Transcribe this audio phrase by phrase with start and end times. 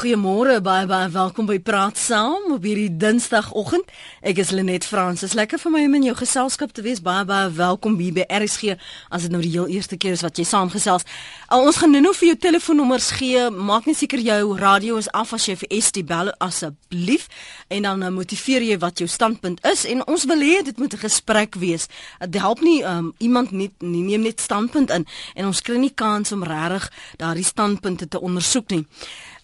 [0.00, 3.90] Goeiemôre, baie baie welkom by Praat Saam op hierdie Dinsdagoggend.
[4.24, 5.34] Ek is Lenet Fransis.
[5.36, 7.02] Lekker vir my om in jou geselskap te wees.
[7.04, 8.78] Baie baie welkom hier by RSG.
[9.12, 11.04] As dit nou die heel eerste keer is wat jy saamgesels.
[11.52, 13.42] Al ons gaan nou vir jou telefoonnommers gee.
[13.52, 17.28] Maak net seker jou radio is af as jy vir ST bel asseblief
[17.68, 20.96] en dan uh, motiveer jy wat jou standpunt is en ons wil hê dit moet
[20.96, 21.90] 'n gesprek wees.
[22.24, 25.04] Dit help nie um, iemand net nie neem net standpunt in
[25.36, 26.88] en ons kry nie kans om regtig
[27.18, 28.86] daardie standpunte te ondersoek nie.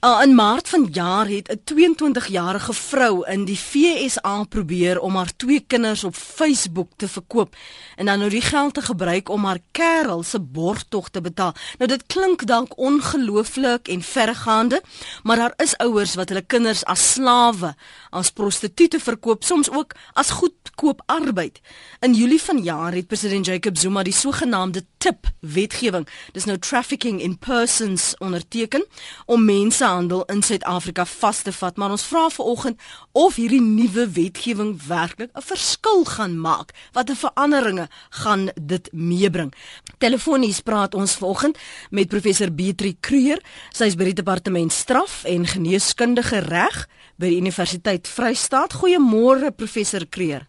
[0.04, 5.60] Uh, in Maart vanjaar het 'n 22-jarige vrou in die FSA probeer om haar twee
[5.60, 7.56] kinders op Facebook te verkoop
[7.94, 11.54] en dan nou die geld te gebruik om haar kerel se borgtog te betaal.
[11.78, 14.82] Nou dit klink dalk ongelooflik en verregaande,
[15.22, 17.74] maar daar is ouers wat hulle kinders as slawe,
[18.10, 21.60] as prostituie verkoop, soms ook as goedkoop arbeid.
[22.00, 27.38] In Julie vanjaar het president Jacob Zuma die sogenaamde TIP wetgewing, dis nou trafficking in
[27.38, 28.82] persons onderteken
[29.30, 32.80] om mense mensenhandel in Suid-Afrika vas te vat, maar ons vra vanoggend
[33.12, 36.72] of hierdie nuwe wetgewing werklik 'n verskil gaan maak.
[36.92, 39.52] Watter veranderinge gaan dit meebring?
[39.98, 41.58] Telefonies praat ons vanoggend
[41.90, 43.42] met professor Beatrice Kruger.
[43.72, 48.72] Sy is by die departement straf en geneeskundige reg by die Universiteit Vryheid.
[48.72, 50.46] Goeiemôre professor Kruger.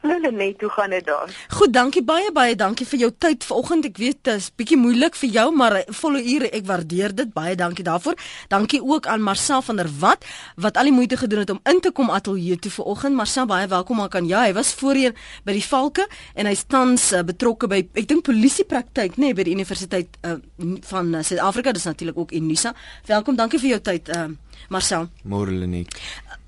[0.00, 1.30] Hallo net, hoe gaan dit daar?
[1.48, 3.84] Goed, dankie baie baie dankie vir jou tyd vanoggend.
[3.90, 7.32] Ek weet dit is bietjie moeilik vir jou, maar volle ure, ek waardeer dit.
[7.34, 8.16] Baie dankie daarvoor.
[8.48, 11.80] Dankie ook aan Marcel van der Walt wat al die moeite gedoen het om in
[11.80, 13.16] te kom ateljee toe vanoggend.
[13.16, 14.42] Marcel, baie welkom aan kan jy.
[14.50, 19.16] Hy was voorheen by die Valke en hy tans uh, betrokke by ek dink polisiepraktyk,
[19.16, 20.36] nê, nee, by die Universiteit uh,
[20.90, 21.72] van uh, Suid-Afrika.
[21.76, 22.74] Dis natuurlik ook Unisa.
[23.08, 24.28] Welkom, dankie vir jou tyd, uh,
[24.68, 25.10] Marcel.
[25.24, 25.96] Môre Lenet.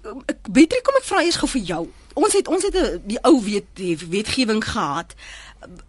[0.03, 1.85] Uh, Beatrice, kom ek vra eers gou vir jou
[2.15, 5.15] ons het ons het die ou wet wetgewing gehad.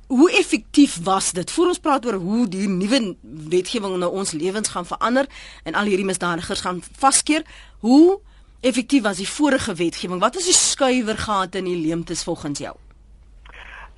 [0.07, 1.51] Hoe effektief was dit?
[1.51, 3.15] Voor ons praat oor hoe die nuwe
[3.49, 5.27] wetgewing nou ons lewens gaan verander
[5.63, 7.45] en al hierdie misdadigers gaan vaskeer.
[7.79, 8.19] Hoe
[8.61, 10.21] effektief was die vorige wetgewing?
[10.21, 12.75] Wat is die skuiwergate in die leemtes volgens jou?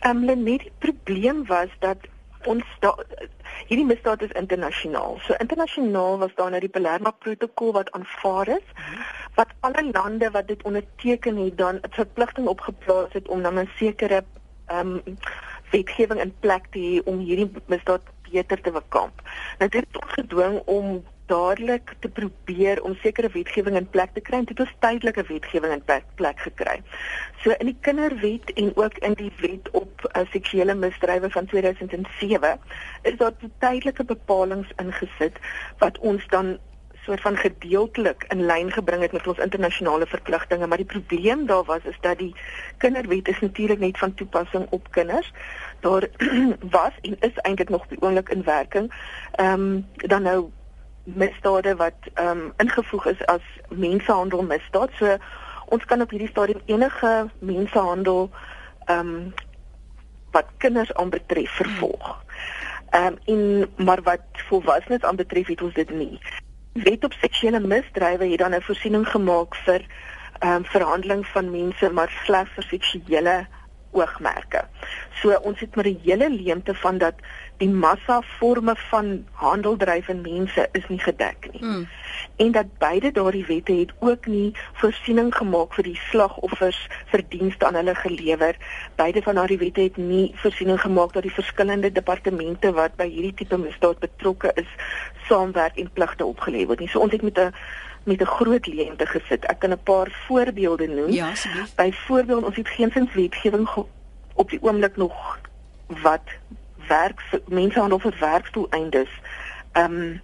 [0.06, 1.98] Ehm um, net die probleem was dat
[2.46, 2.94] ons da,
[3.68, 5.20] hierdie misdaad is internasionaal.
[5.20, 8.68] So internasionaal was daar nou die Palermo protokol wat aanvaar is.
[8.74, 13.60] -hmm wat alle lande wat dit onderteken het dan 'n verpligting opgeplaas het om dan
[13.60, 14.24] 'n sekere
[14.66, 15.18] ehm um,
[15.72, 18.02] wetgewing in plek te hê om hierdie misdaad
[18.32, 19.22] beter te bekamp.
[19.58, 24.22] Nou dit het ons gedwing om dadelik te probeer om sekere wetgewing in plek te
[24.22, 26.82] kry en dit is tydelike wetgewing in plek, plek gekry.
[27.44, 32.60] So in die kinderwet en ook in die wet op uh, seksuele misdrywe van 2007
[33.04, 35.42] is daar tydelike bepalinge ingesit
[35.82, 36.58] wat ons dan
[37.06, 41.64] soort van gedeeltelik in lyn gebring het met ons internasionale verpligtinge, maar die probleem daar
[41.64, 42.34] was is dat die
[42.78, 45.32] kinderwet is natuurlik net van toepassing op kinders.
[45.80, 46.08] Daar
[46.78, 48.94] was en is eintlik nog die oomblik in werking.
[49.32, 50.50] Ehm um, dan nou
[51.06, 54.92] misdade wat ehm um, ingevoeg is as mensenhandel misdaad.
[55.00, 55.18] So
[55.66, 58.30] ons kan op hierdie stadium enige mensenhandel
[58.86, 59.34] ehm um,
[60.32, 62.24] wat kinders aanbetref vervolg.
[62.90, 66.20] Ehm um, en maar wat volwassenes aanbetref het ons dit nie
[66.84, 69.86] wet op seksuele misdrywe het dan 'n voorsiening gemaak vir
[70.40, 73.48] ehm um, verhandeling van mense maar slegs vir seksuele
[73.96, 74.66] oogmerke.
[75.22, 77.16] So ons het met 'n hele leemte van dat
[77.58, 81.62] die massa forme van handeldrywe mense is nie gedek nie.
[81.62, 81.88] Hmm
[82.36, 86.80] en dat beide daardie wette het ook nie voorsiening gemaak vir die slagoffers
[87.12, 88.58] verdienste aan hulle gelewer.
[88.96, 93.34] Beide van daardie wette het nie voorsiening gemaak dat die verskillende departemente wat by hierdie
[93.34, 94.70] tipe misdaad betrokke is,
[95.30, 96.92] saamwerk en pligte opgelê word nie.
[96.92, 97.54] So ons het met 'n
[98.06, 99.46] met 'n groot leemte gesit.
[99.46, 101.12] Ek kan 'n paar voorbeelde noem.
[101.12, 101.76] Ja, asseblief.
[101.76, 103.70] Byvoorbeeld, ons het geensins wetgewing
[104.34, 105.40] op die oomblik nog
[105.88, 106.28] wat
[106.88, 109.10] werk vir mensenhandel vir werkdoeleindes.
[109.72, 110.22] Ehm um,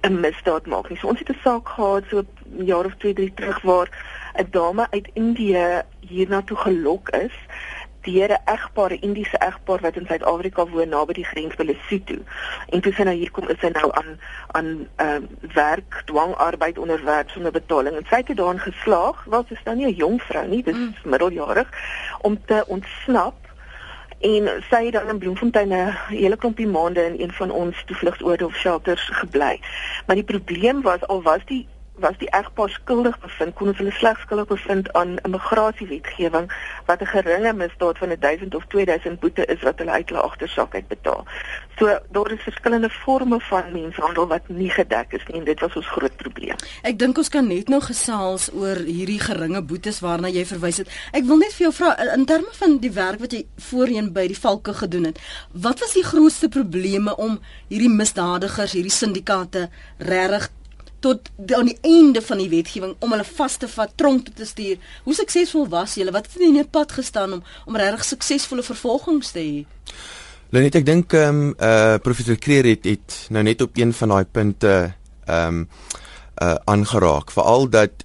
[0.00, 0.98] 'n misdaad maak nie.
[0.98, 3.88] So ons het 'n saak gehad so 'n jaar of 2, 3 terug waar
[4.34, 7.34] 'n dame uit Indië hiernatoe gelok is
[8.02, 12.18] deur 'n egpaar, 'n Indiese egpaar wat in Suid-Afrika woon naby die grens by Lesotho.
[12.68, 16.78] En toe sy nou hier kom, is sy nou aan aan ehm uh, werk, dwangarbeid
[16.78, 17.96] onderwerp sonder betaling.
[17.96, 20.94] En sy het daarin geslaag, was sy nou nie 'n jong vrou nie, dis mm.
[21.04, 21.68] middeljarig
[22.20, 23.34] om te ontsnap
[24.22, 28.44] en sy het dan in Bloemfontein 'n hele klompie maande in een van ons toevlugsoorde
[28.44, 29.60] of shelters gebly.
[30.06, 31.66] Maar die probleem was al was die
[32.02, 36.50] was die egpaar skuldig bevind, kon hulle slegs skuldig bevind aan immigrasiewetgewing
[36.86, 40.74] wat 'n geringe misdaad van 1000 of 2000 boete is wat hulle uit hulle agtersak
[40.74, 41.24] uitbetaal.
[41.78, 45.76] So daar is verskillende forme van mensenhandel wat nie gedek is nie en dit was
[45.76, 46.56] ons groot probleem.
[46.82, 50.88] Ek dink ons kan net nou gesels oor hierdie geringe boetes waarna jy verwys het.
[51.12, 54.26] Ek wil net vir jou vra in terme van die werk wat jy voorheen by
[54.26, 55.20] die Valke gedoen het.
[55.52, 57.38] Wat was die grootste probleme om
[57.68, 59.68] hierdie misdadigers, hierdie syndikaate
[59.98, 60.50] regtig
[61.02, 64.46] tot aan die einde van die wetgewing om hulle vas te vat, tronk toe te
[64.46, 64.90] stuur.
[65.06, 66.14] Hoe suksesvol was julle?
[66.14, 69.64] Wat het in die pad gestaan om om regtig suksesvolle vervolgings te hê?
[70.52, 74.14] Lenet, ek dink ehm um, uh professor Kreer het, het nou net op een van
[74.14, 74.72] daai punte
[75.26, 75.66] ehm um,
[76.42, 78.04] uh aangeraak, veral dat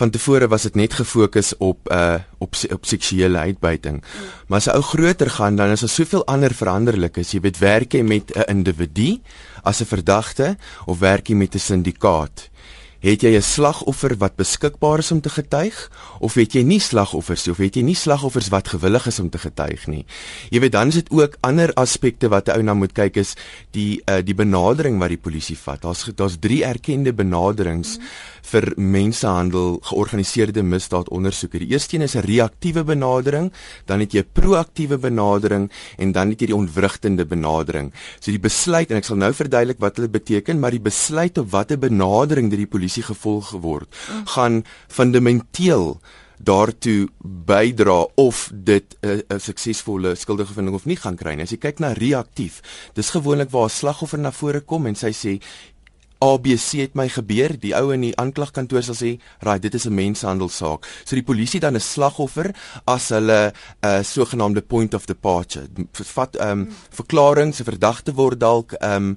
[0.00, 4.00] van tevore was dit net gefokus op uh op op seksuele uitbuiting.
[4.48, 7.20] Maar as jy ou groter gaan dan is daar soveel ander veranderlike.
[7.20, 9.20] Jy weet werk jy met 'n individu
[9.62, 10.56] as 'n verdagte
[10.86, 12.49] of werk jy met 'n syndikaat?
[13.00, 17.48] Het jy 'n slagoffer wat beskikbaar is om te getuig of het jy nie slagoffers
[17.48, 20.04] of het jy nie slagoffers wat gewillig is om te getuig nie?
[20.50, 23.34] Jy weet dan is dit ook ander aspekte wat 'n ou na moet kyk is
[23.70, 25.82] die uh, die benadering wat die polisie vat.
[25.82, 31.60] Daar's daar's drie erkende benaderings mm -hmm vir mensehandel georganiseerde misdaad ondersoeke.
[31.62, 33.52] Die eerste een is 'n reaktiewe benadering,
[33.86, 37.92] dan het jy 'n proaktiewe benadering en dan het jy die ontwrigtende benadering.
[38.20, 41.50] So die besluit en ek sal nou verduidelik wat dit beteken, maar die besluit op
[41.50, 44.26] watter benadering deur die polisie gevolg word, mm.
[44.26, 46.00] gaan fundamenteel
[46.40, 51.42] daartoe bydra of dit 'n uh, suksesvolle skuldige bevinding of nie gaan kry nie.
[51.44, 52.62] As jy kyk na reaktief,
[52.94, 55.40] dis gewoonlik waar 'n slagoffer na vore kom en sy sê
[56.20, 57.54] ABC het my gebeur.
[57.60, 61.60] Die ou in die aanklagkantoor sal sê, "Right, dit is 'n mensenhandelsaak." So die polisie
[61.60, 62.54] dan 'n slagoffer
[62.84, 63.52] as hulle
[63.82, 65.66] 'n uh, sogenaamde point of departure.
[65.92, 69.16] Vat ehm um, verklaring, se verdagte word dalk ehm um,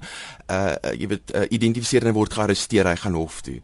[0.50, 3.60] uh jy weet uh, identifiseer en word gearresteer, hy gaan hof toe.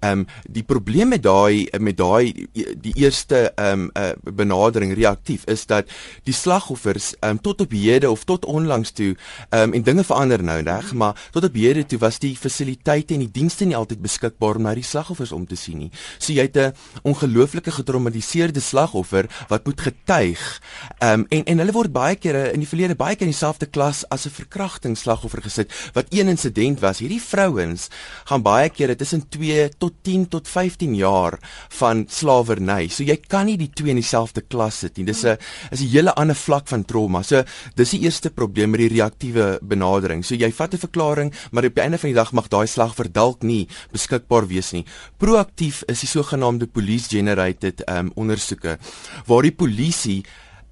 [0.00, 5.44] Ehm um, die probleem met daai met daai die eerste ehm um, uh, benadering reaktief
[5.46, 5.88] is dat
[6.24, 9.14] die slagoffers ehm um, tot op hede of tot onlangs toe
[9.50, 12.74] ehm um, en dinge verander nou, reg, maar tot op hede toe was die fasiliteit
[12.74, 15.90] fasiliteite en die dienste nie altyd beskikbaar om na die slagoffers om te sien nie.
[16.18, 16.72] So jy het 'n
[17.02, 20.62] ongelooflike getraumatiseerde slagoffer wat moet getuig.
[20.98, 23.66] Ehm um, en en hulle word baie kere in die verlede baie keer in dieselfde
[23.66, 27.00] klas as 'n verkrachtingsslagoffer gesit wat een insident was.
[27.02, 27.88] Hierdie vrouens
[28.28, 31.38] gaan baie kere tussen 2 tot 10 tot 15 jaar
[31.78, 32.88] van slawerny.
[32.88, 35.06] So jy kan nie die twee in dieselfde klas sit nie.
[35.06, 35.36] Dis 'n
[35.70, 37.22] is 'n hele ander vlak van trauma.
[37.22, 37.44] So
[37.76, 40.24] dis die eerste probleem met die reaktiewe benadering.
[40.24, 42.94] So jy vat 'n verklaring, maar op die einde van die dag mag daai slag
[42.94, 44.84] vir dalk nie beskikbaar wees nie.
[45.18, 48.78] Proaktief is die sogenaamde police generated um, ondersoeke
[49.26, 50.24] waar die polisie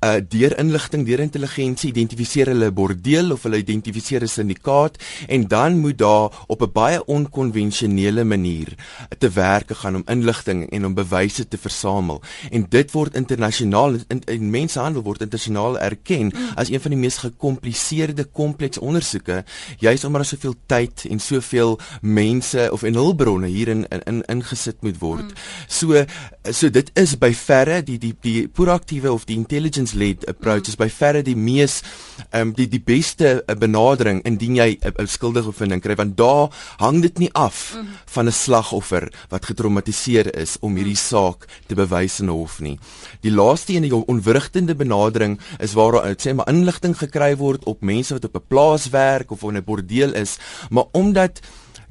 [0.03, 5.47] uh deur inligting, deur intelligensie identifiseer hulle 'n bordeel of hulle identifiseer 'n syndikaat en
[5.49, 8.75] dan moet daar op 'n baie onkonvensionele manier
[9.19, 12.21] te werk gaan om inligting en om bewyse te versamel.
[12.51, 17.17] En dit word internasionaal in, in mensenhandel word internasionaal erken as een van die mees
[17.17, 19.45] gekompliseerde kompleks ondersoeke,
[19.79, 24.83] juis omdat daar soveel tyd en soveel mense of en hulpbronne hierin in, in ingesit
[24.83, 25.33] moet word.
[25.69, 26.05] So
[26.51, 30.77] so dit is by verre die die die proaktiewe of die intelligence led approach is
[30.77, 31.83] by verre die mees
[32.31, 36.17] ehm um, die die beste uh, benadering indien jy 'n uh, skuldige bevinding kry want
[36.17, 36.49] daar
[36.79, 37.89] hang dit nie af mm.
[38.07, 42.79] van 'n slagoffer wat getraumatiseer is om hierdie saak te bewys in hof nie.
[43.21, 47.83] Die laaste een die onwrigtende benadering is waar uh, sê maar inligting gekry word op
[47.83, 50.39] mense wat op 'n plaas werk of in 'n bordeel is,
[50.71, 51.41] maar omdat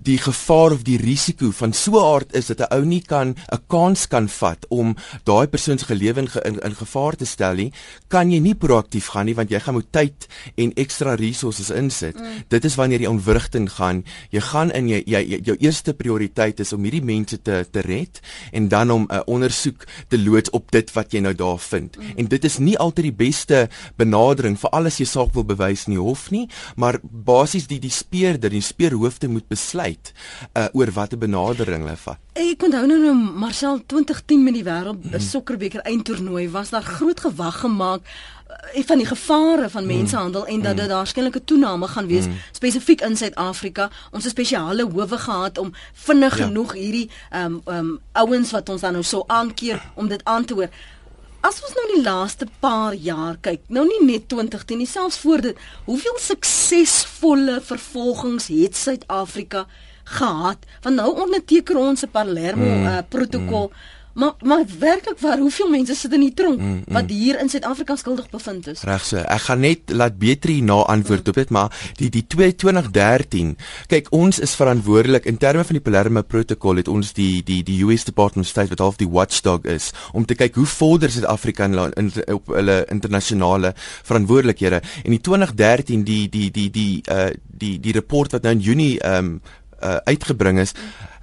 [0.03, 3.35] die gevaar of die risiko van so 'n aard is dat 'n ou nie kan
[3.51, 7.55] 'n kans kan vat om daai persoon se lewe in, in in gevaar te stel
[7.55, 7.71] nie,
[8.07, 12.15] kan jy nie proaktief gaan nie want jy gaan moet tyd en ekstra resources insit.
[12.15, 12.43] Mm.
[12.47, 14.03] Dit is wanneer jy onwrigting gaan.
[14.29, 18.19] Jy gaan in jy, jy jou eerste prioriteit is om hierdie mense te te red
[18.51, 21.97] en dan om 'n uh, ondersoek te loods op dit wat jy nou daar vind.
[21.97, 22.03] Mm.
[22.15, 25.93] En dit is nie altyd die beste benadering vir alles jy saak wil bewys in
[25.93, 30.13] die hof nie, maar basies die die speerder, die speerhoofde moet besluit besluit
[30.57, 32.19] uh, oor watter benadering hulle vat.
[32.33, 35.19] Ek onthou nou nou Marcel 2010 met die wêreld mm.
[35.19, 39.87] sokkerbeker eindtoernooi was daar groot gewag gemaak uh, van die gevare van mm.
[39.87, 40.91] mensenhandel en dat dit mm.
[40.91, 42.39] daar skielik 'n toename gaan wees mm.
[42.51, 43.89] spesifiek in Suid-Afrika.
[44.11, 46.45] Ons het spesiale howe gehad om vinnig ja.
[46.45, 50.23] genoeg hierdie ehm um, ehm um, ouens wat ons dan nou so aankeer om dit
[50.23, 50.69] aan te hoor.
[51.41, 55.41] As ons nou die laaste paar jaar kyk, nou nie net 2010 nie, selfs voor
[55.41, 59.63] dit, hoeveel suksesvolle vervolgings het Suid-Afrika
[60.19, 60.67] gehad?
[60.83, 63.71] Want nou onderteken ons 'n Palermo mm, uh, protokol.
[63.73, 64.00] Mm.
[64.13, 66.93] Maar maar werklik waar hoeveel mense sit in die tronk mm, mm.
[66.93, 68.83] wat hier in Suid-Afrika skuldig bevind is?
[68.83, 69.17] Reg so.
[69.23, 71.29] Ek gaan net laat Betri na antwoord mm.
[71.31, 73.53] op dit, maar die die 2013.
[73.91, 77.79] Kyk, ons is verantwoordelik in terme van die Palermo protokol het ons die die die
[77.87, 81.69] US Department of State wat half die watchdog is om te kyk hoe vorder Suid-Afrika
[81.69, 84.81] in, in op hulle internasionale verantwoordelikhede.
[85.05, 87.29] En die 2013 die die die die uh
[87.61, 89.41] die die rapport wat nou in Junie ehm um,
[89.81, 90.75] uh uitgebring is,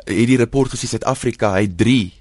[0.05, 2.18] het die rapport gesê Suid-Afrika het 3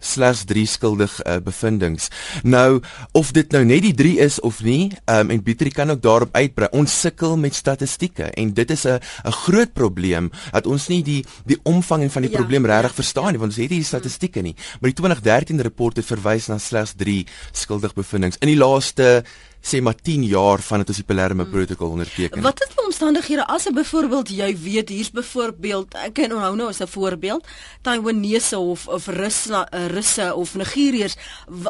[0.00, 2.08] slegs 3 skuldig uh, bevindings.
[2.42, 2.80] Nou
[3.12, 6.34] of dit nou net die 3 is of nie, um, en Pietrie kan ook daarop
[6.36, 6.68] uitbrei.
[6.72, 11.24] Ons sukkel met statistieke en dit is 'n 'n groot probleem dat ons nie die
[11.44, 13.86] die omvang van die ja, probleem regtig ja, verstaan nie want ons het nie die
[13.86, 14.54] statistieke nie.
[14.80, 19.24] Maar die 2013 rapport het verwys na slegs 3 skuldig bevindings in die laaste
[19.60, 21.52] sê maar 10 jaar vandat ons die Palermo hmm.
[21.52, 22.42] protokol onderteken.
[22.42, 26.68] Wat is die omstandighede as 'n byvoorbeeld jy weet hier's byvoorbeeld ek ken onhou nou
[26.68, 27.46] as 'n voorbeeld
[27.82, 31.16] Taiwanese of of Russe eh, Russe of Nigeriërs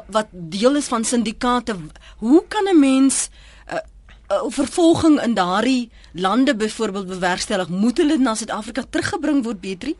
[0.06, 1.76] wat deel is van syndikaate.
[2.18, 3.28] Hoe kan 'n mens
[3.66, 3.80] 'n uh,
[4.36, 7.68] uh, vervolging in daardie lande byvoorbeeld bewerkstellig?
[7.68, 9.96] Moet hulle na Suid-Afrika teruggebring word, Betri?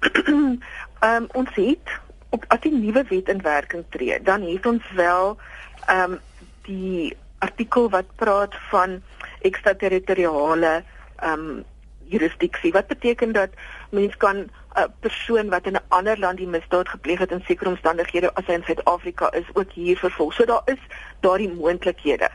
[1.00, 1.86] Ehm um, ons het
[2.30, 5.38] op as die nuwe wet in werking tree, dan het ons wel
[5.86, 6.18] ehm um,
[6.62, 9.02] die artikel wat praat van
[9.40, 10.82] ekstraterritoriale
[11.16, 11.64] ehm um,
[12.10, 12.72] jurisdiksie.
[12.72, 13.50] Wat beteken dat
[13.90, 14.36] mens kan
[14.74, 18.46] 'n persoon wat in 'n ander land die misdaad gepleeg het in sekere omstandighede as
[18.46, 20.32] hy in Suid-Afrika is, ook hier vervolg.
[20.32, 20.82] So daar is
[21.20, 22.28] daardie moontlikhede.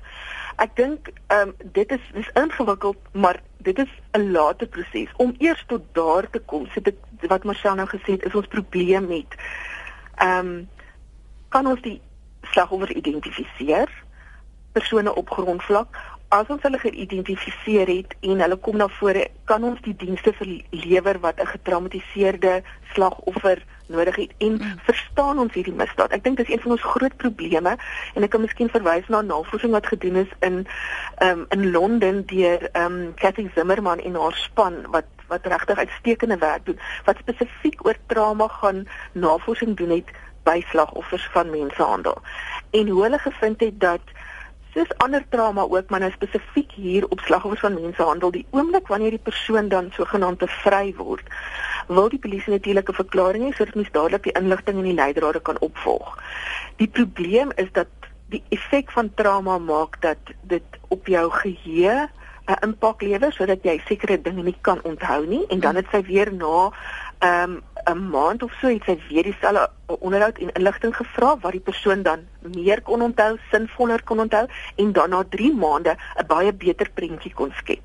[0.56, 5.36] Ek dink ehm um, dit is dis ingewikkeld, maar dit is 'n late proses om
[5.38, 6.68] eers tot daar te kom.
[6.68, 6.96] So dit
[7.28, 9.36] wat Marcel nou gesê het, is ons probleem met
[10.16, 10.70] ehm um,
[11.50, 12.02] kan ons die
[12.42, 14.05] slagoffer identifiseer?
[14.76, 16.04] Persone op grondvlak
[16.36, 21.20] as ons hulle geïdentifiseer het en hulle kom na vore kan ons die dienste verlewer
[21.26, 22.62] wat 'n getraumatiseerde
[22.94, 24.80] slagoffer nodig het en mm.
[24.86, 26.12] verstaan ons hierdie misdaad.
[26.12, 27.78] Ek dink dis een van ons groot probleme
[28.14, 30.66] en ek kan miskien verwys na navorsing wat gedoen is in
[31.22, 36.66] um, in Londen deur um, Cathy Zimmerman en haar span wat wat regtig uitstekende werk
[36.66, 40.10] doen wat spesifiek oor trauma gaan navorsing doen het
[40.44, 42.22] by slagoffers van mensenhandel.
[42.72, 44.02] En hoe hulle gevind het dat
[44.76, 49.16] soos ander trauma ook, maar nou spesifiek hier op slagoffers van mensenhandel, die oomblik wanneer
[49.16, 51.30] die persoon dan sogenaamd vry word,
[51.88, 55.40] wil die polisie natuurlik 'n verklaring hê sodat mens dadelik die inligting en die leidrade
[55.40, 56.18] kan opvolg.
[56.76, 57.88] Die probleem is dat
[58.30, 62.10] die effek van trauma maak dat dit op jou geheue
[62.46, 66.02] 'n impak lewer sodat jy sekere dinge nie kan onthou nie en dan het sy
[66.02, 66.72] weer na
[67.20, 71.52] ehm um, 'n maand of so iets hy weer dieselfde onderhoud en inligting gevra wat
[71.52, 76.26] die persoon dan meer kon onthou, sinvoller kon onthou en dan na 3 maande 'n
[76.28, 77.84] baie beter prentjie kon skep.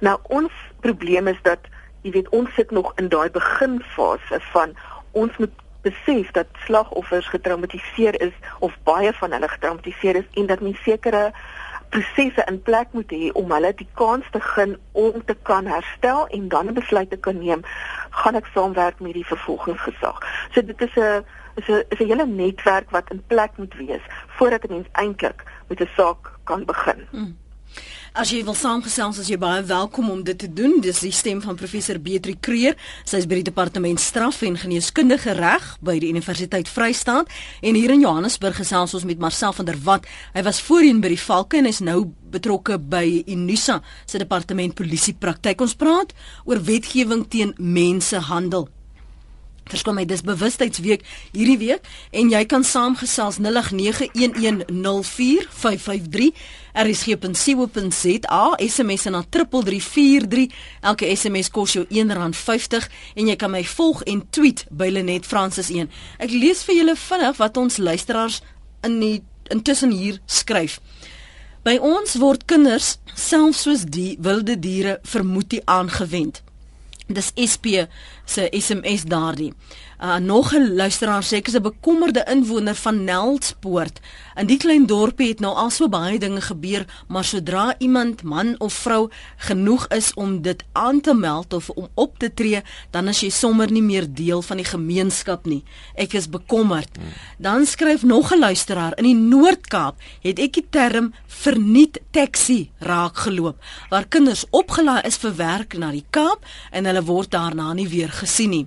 [0.00, 1.58] Nou ons probleem is dat
[2.02, 4.76] jy weet ons sit nog in daai beginfase van
[5.12, 10.60] ons moet besef dat slagoffers getraumatiseer is of baie van hulle getraumatiseer is en dat
[10.60, 11.32] mens sekere
[11.88, 16.26] prosesse in plek moet hê om hulle die kans te gun om te kan herstel
[16.26, 17.62] en dan 'n besluit te kan neem
[18.10, 20.18] gaan ek saamwerk met die vervolgingsgesag.
[20.52, 21.24] So dit is 'n
[21.54, 25.42] is 'n is 'n hele netwerk wat in plek moet wees voordat 'n mens eintlik
[25.68, 27.06] met 'n saak kan begin.
[27.10, 27.43] Hmm.
[28.14, 30.76] As jy wil saamgesels, as jy baie welkom om dit te doen.
[30.84, 32.76] Dis die stem van professor Beatrice Kreer.
[33.02, 37.90] Sy is by die departement straf en geneeskundige reg by die Universiteit Vryheid en hier
[37.90, 40.06] in Johannesburg gesels ons met Marcel van der Walt.
[40.34, 45.16] Hy was voorheen by die Valke en is nou betrokke by Unisa se departement polisie
[45.18, 45.60] praktyk.
[45.60, 46.14] Ons praat
[46.46, 48.68] oor wetgewing teen mensehandel.
[49.70, 51.02] Verskom my dis bewustheidsweek
[51.32, 56.32] hierdie week en jy kan saamgesels 0891104553
[56.84, 60.48] rsg.co.za SMS na 3343
[60.82, 65.68] elke SMS kos jou R1.50 en jy kan my volg en tweet by Lenet Francis
[65.72, 68.36] 1 ek lees vir julle vinnig wat ons luisteraars
[68.84, 70.80] in die intussen hier skryf.
[71.64, 76.42] By ons word kinders selfs soos die wilde diere vermoed aangewend.
[77.08, 77.84] Dis SP
[78.24, 79.52] se SMS daardie.
[80.02, 84.00] Uh, nog 'n luisteraar sê ek is 'n bekommerde inwoner van Nelspoort.
[84.34, 88.54] In die klein dorpie het nou al so baie dinge gebeur, maar sodra iemand man
[88.58, 93.08] of vrou genoeg is om dit aan te meld of om op te tree, dan
[93.08, 95.62] is jy sommer nie meer deel van die gemeenskap nie.
[95.94, 96.98] Ek is bekommerd.
[97.38, 103.16] Dan skryf nog 'n luisteraar in die Noord-Kaap het ek die term verniet taxi raak
[103.16, 103.58] geloop
[103.90, 108.13] waar kinders opgelaai is vir werk na die Kaap en hulle word daarna nie weer
[108.14, 108.66] gesien nie.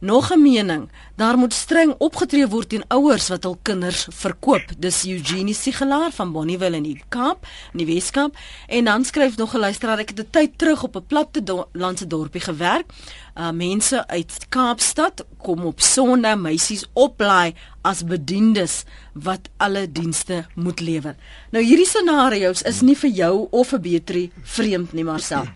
[0.00, 4.64] Nog 'n mening, daar moet streng opgetree word teen ouers wat hul kinders verkoop.
[4.78, 8.36] Dis Eugenie Sigelaar van Bonnieville in die Kaap, in die Weskaap.
[8.66, 11.68] En dan skryf nog 'n luisteraar, ek het 'n tyd terug op 'n platte do
[11.72, 12.92] landse dorpie gewerk.
[13.34, 20.80] Uh mense uit Kaapstad kom op Sondag meisies oplaai as bediendes wat alle dienste moet
[20.80, 21.16] lewer.
[21.50, 25.46] Nou hierdie scenario's is nie vir jou of vir Betri vreemd nie, Marcel.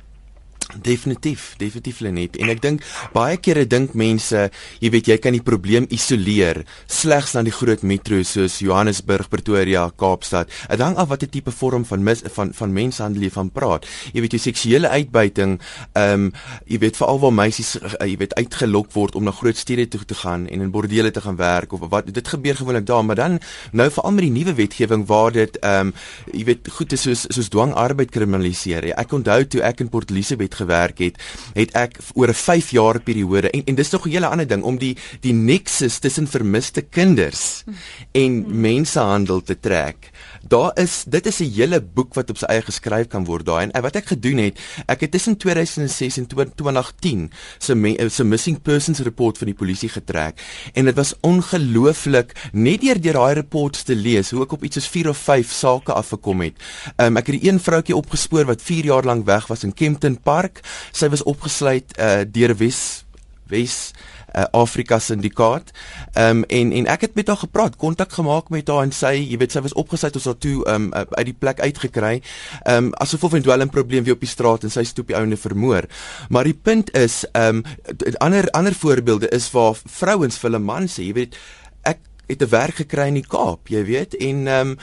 [0.77, 2.37] Definitief, definitief Lenet.
[2.39, 2.85] En ek dink
[3.15, 4.47] baie kere dink mense,
[4.83, 9.89] jy weet jy kan die probleem isoleer slegs na die groot metro's soos Johannesburg, Pretoria,
[9.99, 10.51] Kaapstad.
[10.71, 13.89] Dit hang af watter tipe vorm van mis, van van menshandel jy van praat.
[14.15, 15.59] Jy weet jy seksuele uitbuiting,
[15.99, 16.29] ehm um,
[16.71, 20.03] jy weet veral waar meisies uh, jy weet uitgelok word om na groot stede toe
[20.07, 23.19] te gaan en in bordele te gaan werk of wat dit gebeur gewoonlik daar, maar
[23.19, 23.39] dan
[23.73, 25.95] nou veral met die nuwe wetgewing waar dit ehm um,
[26.31, 28.91] jy weet goed is soos soos dwangarbeid kriminaliseer.
[28.95, 31.19] Ek onthou toe ek in Port Elizabeth gewerk het,
[31.57, 34.63] het ek oor 'n 5 jaar periode en en dis nog 'n hele ander ding
[34.63, 37.65] om die die nexus tussen vermiste kinders
[38.13, 40.11] en mensehandel te trek.
[40.49, 43.69] Daar is dit is 'n hele boek wat op sy eie geskryf kan word daai
[43.71, 48.99] en wat ek gedoen het, ek het tussen 2006 en 2010 se se missing persons
[48.99, 50.41] report van die polisie getrek
[50.75, 54.75] en dit was ongelooflik net deur deur daai reports te lees hoe ek op iets
[54.75, 56.57] soos 4 of 5 sake afgekom het.
[56.97, 60.21] Um, ek het 'n een vroutjie opgespoor wat 4 jaar lank weg was in Kempton
[60.21, 60.61] Park.
[60.93, 63.05] Sy was opgesluit uh, deur Wes
[63.47, 63.93] Wes
[64.35, 65.71] uh, Afrika syndikaat.
[66.13, 69.13] Ehm um, en en ek het met haar gepraat, kontak gemaak met haar en sy,
[69.31, 72.23] jy weet, sy was opgesluit ons daartoe ehm um, uit die plek uitgekry.
[72.65, 75.17] Ehm um, asof of 'n dwelm probleem weer op die straat en sy stoep die
[75.17, 75.85] ouene vermoor.
[76.29, 80.89] Maar die punt is ehm um, ander ander voorbeelde is waar vrouens vir hulle man
[80.89, 81.37] sê, jy weet,
[81.83, 84.79] ek het 'n werk gekry in die Kaap, jy weet, en ehm um,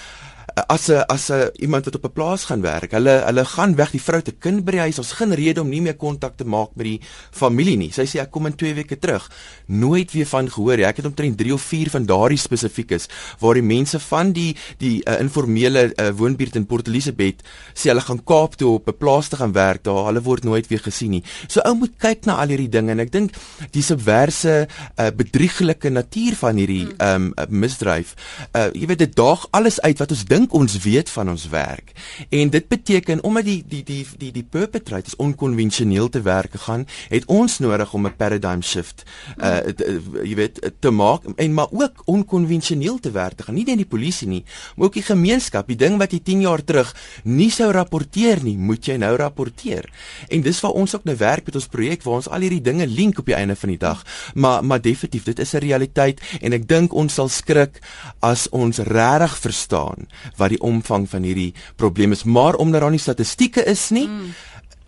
[0.66, 2.92] as 'n as 'n iemand wat op 'n plaas gaan werk.
[2.92, 4.98] Hulle hulle gaan weg die vrou te kind by die huis.
[4.98, 7.92] Ons geen rede om nie meer kontak te maak met die familie nie.
[7.92, 9.30] Sy sê ek kom in 2 weke terug.
[9.68, 10.80] Nooit weer van gehoor.
[10.80, 13.08] Ek het omtrent 3 of 4 van daardie spesifiekes
[13.40, 18.02] waar die mense van die die uh, informele uh, woonbuurt in Port Elizabeth sê hulle
[18.02, 20.06] gaan Kaap toe op 'n plaas te gaan werk daar.
[20.06, 21.24] Hulle word nooit weer gesien nie.
[21.48, 23.36] So ou moet kyk na al hierdie dinge en ek dink
[23.72, 24.68] die subverse
[25.00, 28.16] uh, bedrieglike natuur van hierdie um, misdryf.
[28.56, 31.48] Uh, jy weet dit daag alles uit wat ons dink dink ons weet van ons
[31.51, 31.92] werk.
[32.30, 37.25] En dit beteken omdat die die die die die perpetrators onkonvensioneel te werk gegaan, het
[37.27, 39.04] ons nodig om 'n paradigm shift
[39.38, 39.60] uh
[40.24, 43.56] jy weet te maak en maar ook onkonvensioneel te werk te gaan.
[43.56, 44.44] Nie net die polisie nie,
[44.75, 45.68] maar ook die gemeenskap.
[45.68, 49.89] Die ding wat jy 10 jaar terug nie sou rapporteer nie, moet jy nou rapporteer.
[50.30, 52.88] En dis waar ons ook nou werk met ons projek waar ons al hierdie dinge
[52.88, 54.06] link op die einde van die dag.
[54.34, 57.82] Maar maar definitief, dit is 'n realiteit en ek dink ons sal skrik
[58.20, 63.01] as ons regtig verstaan wat die omvang van hierdie probleem is, maar omdat daar nie
[63.01, 64.36] statistieke is nie, mm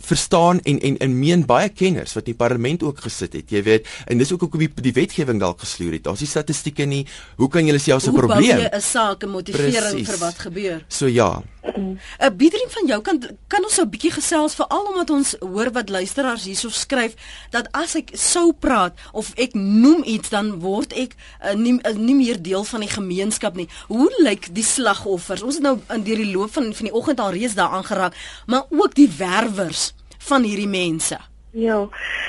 [0.01, 3.49] verstaan en en en meen baie kenners wat in die parlement ook gesit het.
[3.49, 6.03] Jy weet, en dis ook hoekom die, die wetgewing dalk gesloer het.
[6.03, 7.05] Daar's nie statistieke nie.
[7.35, 8.43] Hoe kan jy selfs 'n probleem?
[8.43, 10.83] Hoe bou jy 'n saak en motivering vir wat gebeur?
[10.87, 11.43] So ja.
[11.75, 15.35] 'n uh, Biedering van jou kan kan ons so 'n bietjie gesels veral omdat ons
[15.39, 17.13] hoor wat luisteraars hierso skryf
[17.49, 21.95] dat as ek sou praat of ek noem iets dan word ek uh, nie uh,
[21.95, 23.67] nie meer deel van die gemeenskap nie.
[23.87, 25.41] Hoe lyk die slagoffers?
[25.41, 28.15] Ons het nou in deur die loop van van die oggend al reeds daaraan geraak,
[28.45, 29.88] maar ook die werwers
[30.29, 31.17] van hierdie mense.
[31.51, 31.87] Ja.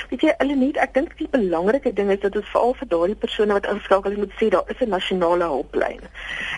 [0.09, 3.19] Weet jy, hulle net ek dink die belangrike ding is dat ons veral vir daardie
[3.21, 6.01] persone wat ingeskakel is moet sê daar is 'n nasionale hulplyn.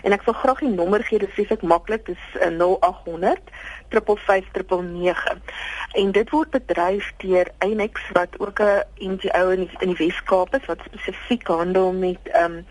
[0.03, 3.51] En ek wil graag die nommer gee, dit is baie maklik, dis 0800
[3.89, 5.37] 559.
[5.93, 10.55] En dit word bedryf deur Enex wat ook 'n NGO in die, in die Wes-Kaap
[10.55, 12.65] is wat spesifiek handel met ehm um,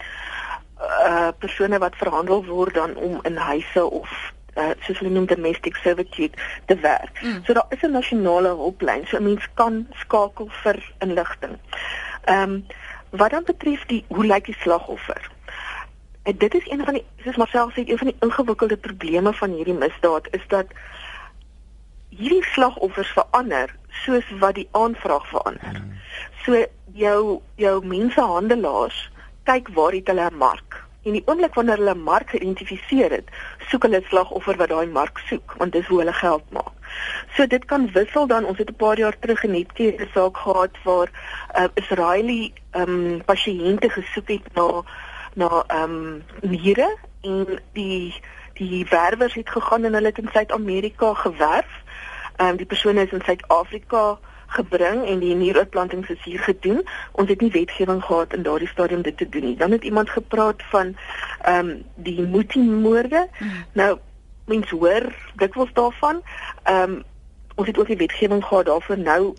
[0.82, 5.76] uh persone wat verhandel word dan om in huise of uh, soos hulle noem domestic
[5.76, 6.36] servitude
[6.66, 7.22] te werk.
[7.22, 7.40] Mm.
[7.44, 11.58] So daar is 'n nasionale hulplyn, so 'n mens kan skakel vir inligting.
[12.24, 12.66] Ehm um,
[13.10, 15.30] wat dan betref die hoe lyk die slagoffer?
[16.22, 19.50] En dit is een van die soos Marcel sê, een van die ingewikkelde probleme van
[19.50, 20.66] hierdie misdaad is dat
[22.08, 25.80] hierdie slagoffers verander soos wat die aanvraag verander.
[25.80, 25.98] Mm.
[26.44, 29.10] So jou jou mensehandelaars
[29.42, 33.28] kyk waar het hulle 'n mark En die oomblik wanneer hulle 'n mark geïdentifiseer het,
[33.72, 36.72] soek hulle 'n slagoffer wat daai mark soek, want dis hoe hulle geld maak.
[37.36, 40.74] So dit kan wissel dan ons het 'n paar jaar terug 'n netjie saak gehad
[40.84, 41.08] waar
[41.58, 44.82] uh, Israeli ehm um, pasiënte gesoek het na
[45.34, 48.20] na ehm um, niere en die
[48.54, 51.72] die werwers het gegaan en hulle het in Suid-Amerika gewerf.
[52.36, 54.18] Ehm um, die persone is in Suid-Afrika
[54.56, 56.82] gebring en die nieroortplantings is hier gedoen.
[57.12, 59.56] Ons het nie wetgewing gehad in daardie stadium dit te doen nie.
[59.56, 60.96] Dan het iemand gepraat van
[61.42, 63.28] ehm um, die Muti-moorde.
[63.38, 63.64] Mm.
[63.72, 63.98] Nou
[64.46, 66.22] mens hoor dikwels daarvan.
[66.62, 67.02] Ehm um,
[67.54, 69.34] ons het ook die wetgewing gehad daarvoor nou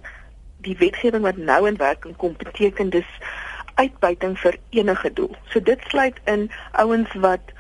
[0.63, 3.09] die wetgewing wat nou in werking kom beteken dis
[3.73, 5.35] uitbuiting vir enige doel.
[5.51, 7.53] So dit sluit in ouens wat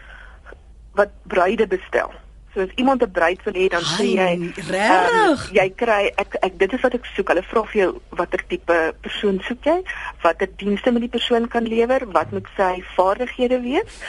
[0.93, 2.13] wat bruide bestel.
[2.53, 6.37] So as iemand 'n bruid wil hê dan sê jy regtig um, jy kry ek
[6.41, 7.27] ek dit is wat ek soek.
[7.33, 9.79] Hulle vra vir jou watter tipe persoon soek jy?
[10.21, 12.05] Watter dienste moet die persoon kan lewer?
[12.13, 14.01] Wat moet sy vaardighede wees?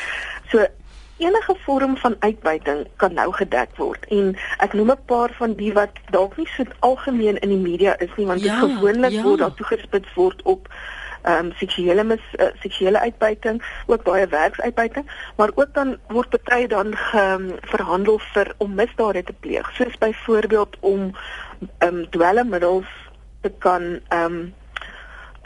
[0.53, 0.67] So
[1.17, 5.73] enige vorm van uitbuiting kan nou gedek word en ek noem 'n paar van die
[5.73, 9.23] wat dalk nie so algemeen in die media is nie want dit ja, gewoonlik ja.
[9.23, 10.69] word daar toegespits word op
[11.25, 15.07] ehm um, seksuele mis uh, seksuele uitbuiting, ook baie werksuitbuiting,
[15.37, 20.77] maar ook dan word baie dan um, verhandel vir om misdade te pleeg, soos byvoorbeeld
[20.81, 21.15] om
[21.79, 22.93] ehm um, dwelmmiddels
[23.41, 24.55] te kan ehm um,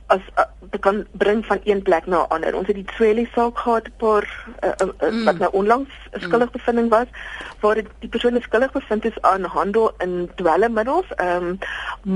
[0.09, 2.57] as uh, te kan bring van een plek na 'n ander.
[2.57, 4.27] Ons het die Swelly saak gehad 'n paar
[4.65, 5.25] uh, uh, mm.
[5.25, 7.07] wat nou onlangs 'n skuldige bevinding was
[7.61, 11.09] waar dit die persoon skuldig bevind is aan handel in dwelmmiddels.
[11.15, 11.59] Ehm um,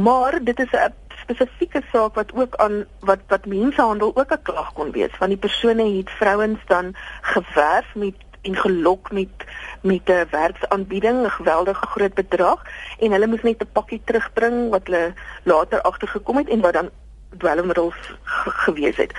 [0.03, 0.95] maar dit is 'n
[1.35, 5.43] spesifieke saak wat ook aan wat wat mensehandel ook 'n klag kon wees van die
[5.45, 9.35] persone het vrouens dan gewerf met en gelok met
[9.83, 12.63] met 'n werksaanbieding 'n geweldige groot bedrag
[12.99, 16.91] en hulle moes net 'n pakkie terugbring wat hulle later agtergekom het en wat dan
[17.39, 17.95] dwelmmiddels
[18.65, 19.13] gewees het.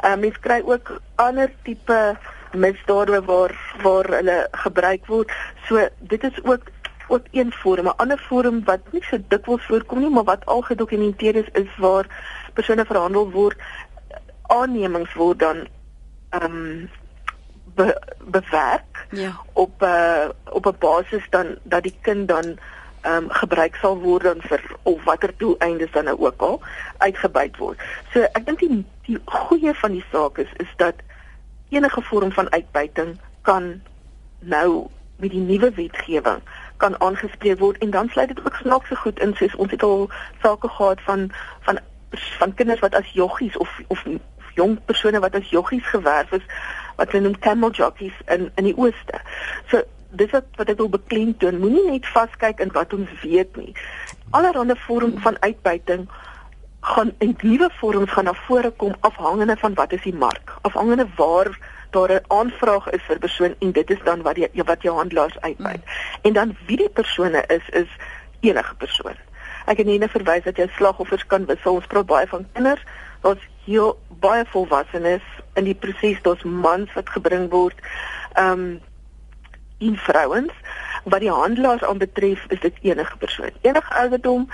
[0.00, 2.16] Ehm uh, mens kry ook ander tipe
[2.52, 5.32] misdade waar waar hulle gebruik word.
[5.66, 6.62] So dit is ook
[7.10, 10.60] ook een vorm, 'n ander vorm wat nie so dikwels voorkom nie, maar wat al
[10.60, 12.06] gedokumenteer is, is waar
[12.54, 13.58] persone verhandel word,
[14.46, 15.66] aannemings word dan
[16.30, 16.90] ehm um,
[17.74, 19.32] be, bewerk ja.
[19.52, 22.58] op 'n uh, op 'n basis dan dat die kind dan
[23.00, 26.60] ehm um, gebruik sal word dan vir of watter doeleindes dan nou ook al
[26.98, 27.78] uitgebuit word.
[28.12, 30.94] So ek dink die die goeie van die saak is is dat
[31.68, 33.82] enige vorm van uitbuiting kan
[34.38, 36.42] nou met die nuwe wetgewing
[36.82, 40.08] kan aangespreek word en dan sluit dit ook snaakse goed in soos ons het al
[40.42, 41.30] sake gehad van
[41.68, 41.78] van
[42.40, 44.04] van kinders wat as joggies of of
[44.54, 46.46] jong persone wat as joggies gewerf is
[46.96, 49.20] wat hulle noem camel jockeys in in die ooste.
[49.72, 49.82] So
[50.22, 53.72] dis wat wat ek wil beklemtoon, moenie net vaskyk in wat ons weet nie.
[54.36, 56.08] Allerhande vorm van uitbuiting
[56.80, 61.06] gaan in nuwe vorms gaan na vore kom afhangende van wat is die mark, afhangende
[61.16, 61.52] waar
[61.90, 65.40] daar 'n aanvraag is vir persoon en dit is dan wat die wat jou handelaars
[65.40, 65.84] uitbuit.
[65.84, 65.92] Mm.
[66.22, 67.88] En dan wie die persone is is
[68.40, 69.16] enige persoon.
[69.66, 71.74] Ek het net verwys dat jy slagoffers kan wissel.
[71.74, 72.82] Ons praat baie van kinders.
[73.20, 75.22] Daar's heel baie volwassenes
[75.54, 76.22] in die proses.
[76.22, 77.76] Daar's mans wat gebring word.
[78.32, 78.80] Ehm um,
[79.80, 80.52] en vrouens.
[81.04, 83.50] Wat die handelaars aanbetref, is dit enige persoon.
[83.60, 84.48] Enige ouderdom,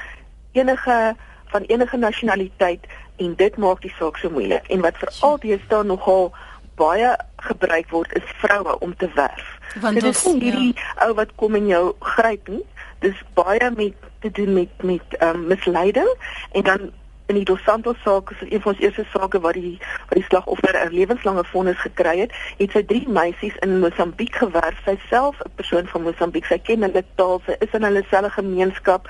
[0.52, 4.66] enige van enige nasionaliteit en dit maak die saak so moeilik.
[4.66, 6.34] En wat veral deesdae nogal
[6.76, 9.48] baie gebruik word is vroue om te werf.
[9.80, 11.06] Want dit is nie hierdie ja.
[11.06, 12.64] ou wat kom en jou gryp nie.
[13.04, 16.12] Dis baie met te doen met met ehm um, misleiding
[16.52, 16.90] en dan
[17.26, 20.26] in die Dos Santos saak is een van ons eerste sake waar die waar die
[20.28, 24.78] slagoffer 'n lewenslange vonnis gekry het, het sy drie meisies in Mosambiek gewerf.
[24.84, 28.30] Sy self 'n persoon van Mosambiek, sy ken hulle taal, sy is in hulle selfe
[28.30, 29.08] gemeenskap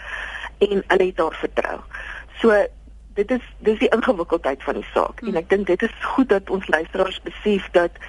[0.58, 1.78] en hulle het haar vertrou.
[2.40, 2.66] So
[3.16, 5.32] dit is dis die ingewikkeldheid van die saak hmm.
[5.32, 8.00] en ek dink dit is goed dat ons luisteraars besef dat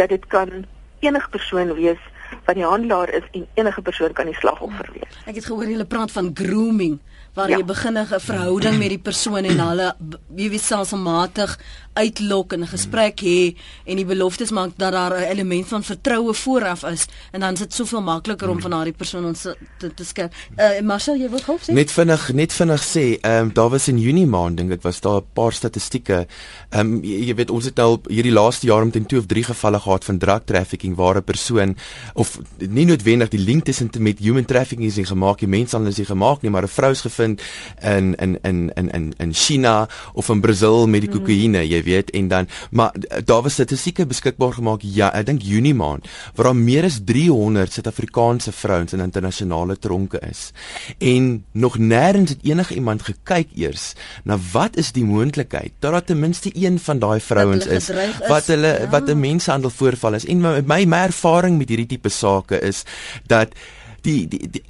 [0.00, 0.64] dat dit kan
[1.04, 2.00] enige persoon wees
[2.46, 5.00] wat die handelaar is en enige persoon kan die slagoffer hmm.
[5.00, 5.18] wees.
[5.26, 6.98] Ek het gehoor hulle praat van grooming
[7.34, 7.56] waar ja.
[7.58, 9.94] jy begin 'n verhouding met die persoon en hulle
[10.28, 11.58] wie wie selfmatig
[11.94, 16.34] uitlok en 'n gesprek hê en die beloftes maak dat daar 'n element van vertroue
[16.34, 19.40] vooraf is en dan is dit soveel makliker om van daardie persoon ons
[19.78, 20.34] te te skep.
[20.58, 21.72] Uh Marcel, jy wil gou sê?
[21.72, 25.00] Net vinnig, net vinnig sê, ehm um, daar was in Junie maand dink ek was
[25.00, 26.26] daar 'n paar statistieke.
[26.70, 29.44] Ehm um, jy, jy weet ons het al hierdie laaste jaar omtrent 2 of 3
[29.44, 31.76] gevalle gehad van drug trafficking waar 'n persoon
[32.14, 35.98] of nie noodwendig die link tussen met human trafficking is nie gemaak, die menshandel is
[35.98, 37.38] nie gemaak nie, maar 'n vrou is gevind in
[37.82, 41.18] in in in in in China of in Brasil met die mm.
[41.18, 41.64] kokaine.
[41.68, 42.92] Jy weet en dan maar
[43.24, 47.72] daar was statistieke beskikbaar gemaak ja ek dink Junie maand waar daar meer as 300
[47.72, 50.50] Suid-Afrikaanse vrouens in internasionale tronke is
[50.98, 53.92] en nog nêrens het enige iemand gekyk eers
[54.24, 58.28] na wat is die moontlikheid dat daar ten minste een van daai vrouens is, is
[58.28, 58.90] wat hulle ja.
[58.90, 62.84] wat 'n mensenhandel voorval is en my my, my ervaring met hierdie tipe sake is
[63.26, 63.54] dat
[64.02, 64.62] die die, die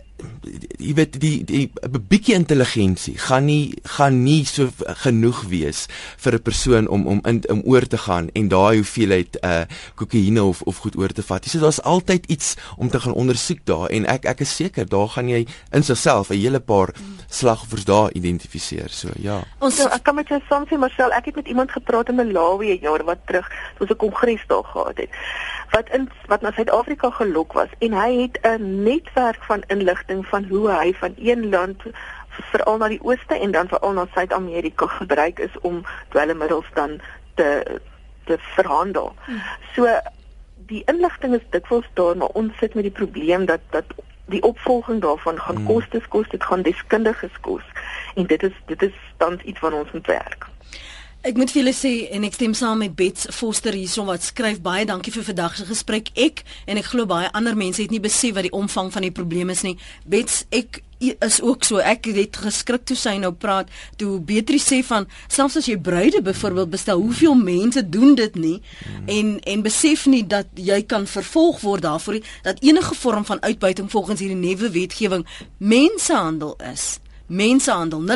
[0.79, 4.69] jy weet die die 'n bietjie intelligensie gaan nie gaan nie so
[5.05, 5.87] genoeg wees
[6.19, 10.43] vir 'n persoon om om in om oor te gaan en daai hoeveelheid uh kokaine
[10.43, 11.45] of of goed oor te vat.
[11.45, 14.89] Jy sê daar's altyd iets om te gaan ondersoek daar en ek ek is seker
[14.89, 16.95] daar gaan jy in sigself 'n hele paar
[17.29, 18.91] slagoffers daar identifiseer.
[18.91, 19.43] So ja.
[19.59, 22.15] Ons so, ek kan met jou soms sê Marcel, ek het met iemand gepraat in
[22.15, 25.11] Malawi 'n jaar wat terug, ons 'n kongres daar gehad het
[25.75, 30.45] wat in wat na Suid-Afrika gelok was en hy het 'n netwerk van inligting van
[30.45, 31.83] hoe hy van een land
[32.29, 37.01] veral na die ooste en dan veral na Suid-Amerika gebruik is om dwelmmiddels dan
[37.35, 37.81] te
[38.25, 39.15] te verhandel.
[39.25, 39.43] Hmm.
[39.75, 39.87] So
[40.57, 43.85] die inligting is dikwels daar maar ons sit met die probleem dat dat
[44.27, 45.67] die opvolging daarvan gaan hmm.
[45.67, 47.63] kostes kos, dit gaan deskundiges kos
[48.15, 50.47] en dit is dit is dan iets wat ons moet werk.
[51.25, 54.59] Ek moet vir julle sê en ek stem saam met Bets Foster hierson wat skryf
[54.61, 56.11] baie dankie vir vandag se gesprek.
[56.21, 59.15] Ek en ek glo baie ander mense het nie besef wat die omvang van die
[59.15, 59.79] probleem is nie.
[60.05, 61.81] Bets, ek is ook so.
[61.81, 66.21] Ek het geskrik toe sy nou praat, toe Beatrice sê van selfs as jy bruide
[66.25, 69.09] byvoorbeeld bestel, hoeveel mense doen dit nie hmm.
[69.17, 73.89] en en besef nie dat jy kan vervolg word daarvoor dat enige vorm van uitbuiting
[73.89, 75.25] volgens hierdie nuwe wetgewing
[75.57, 76.99] mensehandel is.
[77.27, 78.07] Mensehandel 0891104553.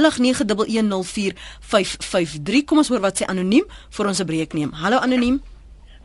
[2.64, 3.64] Kom ons hoor wat sê anoniem
[3.96, 4.72] vir ons 'n breek neem.
[4.72, 5.42] Hallo anoniem.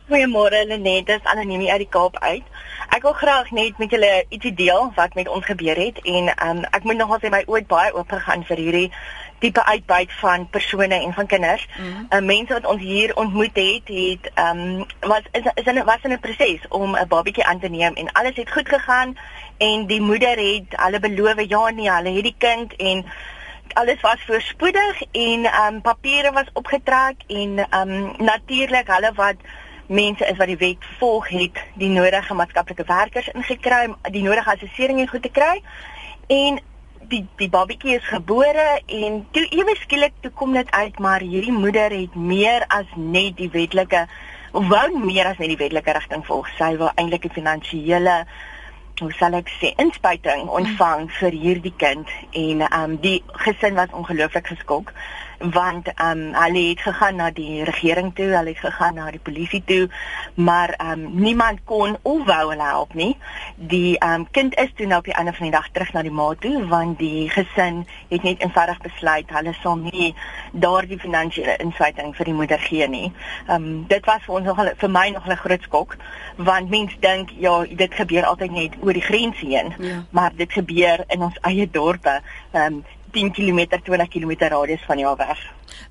[0.09, 2.43] Goeiemôre Lenet, dis anoniem uit die Kaap uit.
[2.89, 6.63] Ek wil graag net met julle ietsie deel wat met ons gebeur het en um,
[6.71, 8.91] ek moet nogal sê my oë baie oop gegaan vir hierdie
[9.43, 11.67] tipe uitbuit van persone en van kinders.
[11.67, 12.07] Mm -hmm.
[12.09, 16.01] uh, mense wat ons hier ontmoet het, het ehm um, was is is in was
[16.01, 19.17] in 'n proses om 'n babatjie aan te neem en alles het goed gegaan
[19.57, 23.05] en die moeder het hulle beloof ja nee, hulle het die kind en
[23.73, 29.35] alles was voorspoedig en ehm um, papiere was opgetrek en ehm um, natuurlik hulle wat
[29.87, 35.09] mense is wat die wet volg het die nodige maatskaplike werkers ingekry die nodige assessering
[35.09, 35.61] goed te kry
[36.27, 36.61] en
[37.09, 41.55] die die babatjie is gebore en toe ewe skielik toe kom dit uit maar hierdie
[41.55, 44.07] moeder het meer as net die wetlike
[44.53, 46.49] wou meer as net die wetlike rigting volg.
[46.57, 48.25] Sy wil eintlik 'n finansiële
[49.01, 52.07] hoe sal ek sê inspuiting ontvang vir hierdie kind.
[52.31, 54.93] En ehm um, die gesin was ongelooflik geskok
[55.39, 59.19] want ehm um, hulle het gegaan na die regering toe, hulle het gegaan na die
[59.19, 59.89] polisie toe,
[60.35, 63.17] maar ehm um, niemand kon of wou hulle help nie.
[63.55, 66.01] Die ehm um, kind is toe nou op die einde van die dag terug na
[66.01, 70.15] die ma toe want die gesin het net eenvoudig besluit hulle sal nie
[70.51, 73.11] daardie finansiële insluiting vir die moeder gee nie.
[73.47, 75.97] Ehm um, dit was vir ons nog vir my nog 'n groot skok
[76.35, 80.03] want mense dink ja, dit gebeur altyd net oor die grens heen, ja.
[80.09, 82.21] maar dit gebeur in ons eie dorpe.
[82.51, 85.41] Ehm um, 10 km, 20 km radius van jou weg.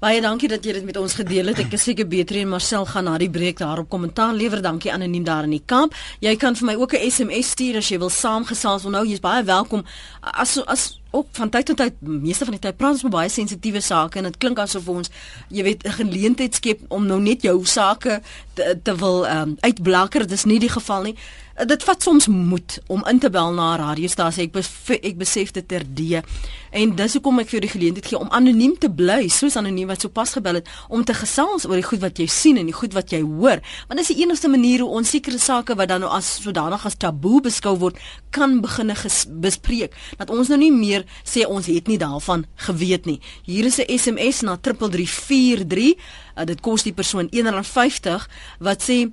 [0.02, 1.60] Baie dankie dat jy dit met ons gedeel het.
[1.62, 4.62] Ek is seker beter en Marcel gaan na die breek daarop kommentaar lewer.
[4.62, 5.94] Dankie anoniem daar in die kamp.
[6.20, 8.84] Jy kan vir my ook 'n SMS stuur as jy wil saamgesels.
[8.84, 9.84] Nou jy's baie welkom.
[10.20, 13.28] As as ook van tyd tot tyd meeste van die tyd praat ons oor baie
[13.32, 15.10] sensitiewe sake en dit klink asof ons
[15.48, 18.20] jy weet 'n geleentheid skep om nou net jou sake
[18.54, 20.26] te, te wil um, uitblaker.
[20.26, 21.16] Dis nie die geval nie.
[21.52, 24.44] Uh, dit vat soms moed om in te bel na 'n radiostasie.
[24.44, 26.22] Ek bes, ek besef dit terdee.
[26.70, 29.86] En dis hoekom ek vir jou die geleentheid gee om anoniem te bly, soos anoniem
[29.86, 32.72] wat sopas gebel het om te gesels oor die goed wat jy sien en die
[32.72, 33.60] goed wat jy hoor.
[33.88, 36.96] Want dis die enigste manier hoe ons sekere sake wat dan nou as sodanig as
[36.96, 37.96] taboe beskou word,
[38.30, 38.92] kan begin
[39.40, 39.92] bespreek.
[40.16, 43.20] Dat ons nou nie meer sê ons het nie daarvan geweet nie.
[43.42, 45.94] Hier is 'n SMS na 3343.
[46.36, 49.10] Uh, dit kos die persoon R1.50 wat sê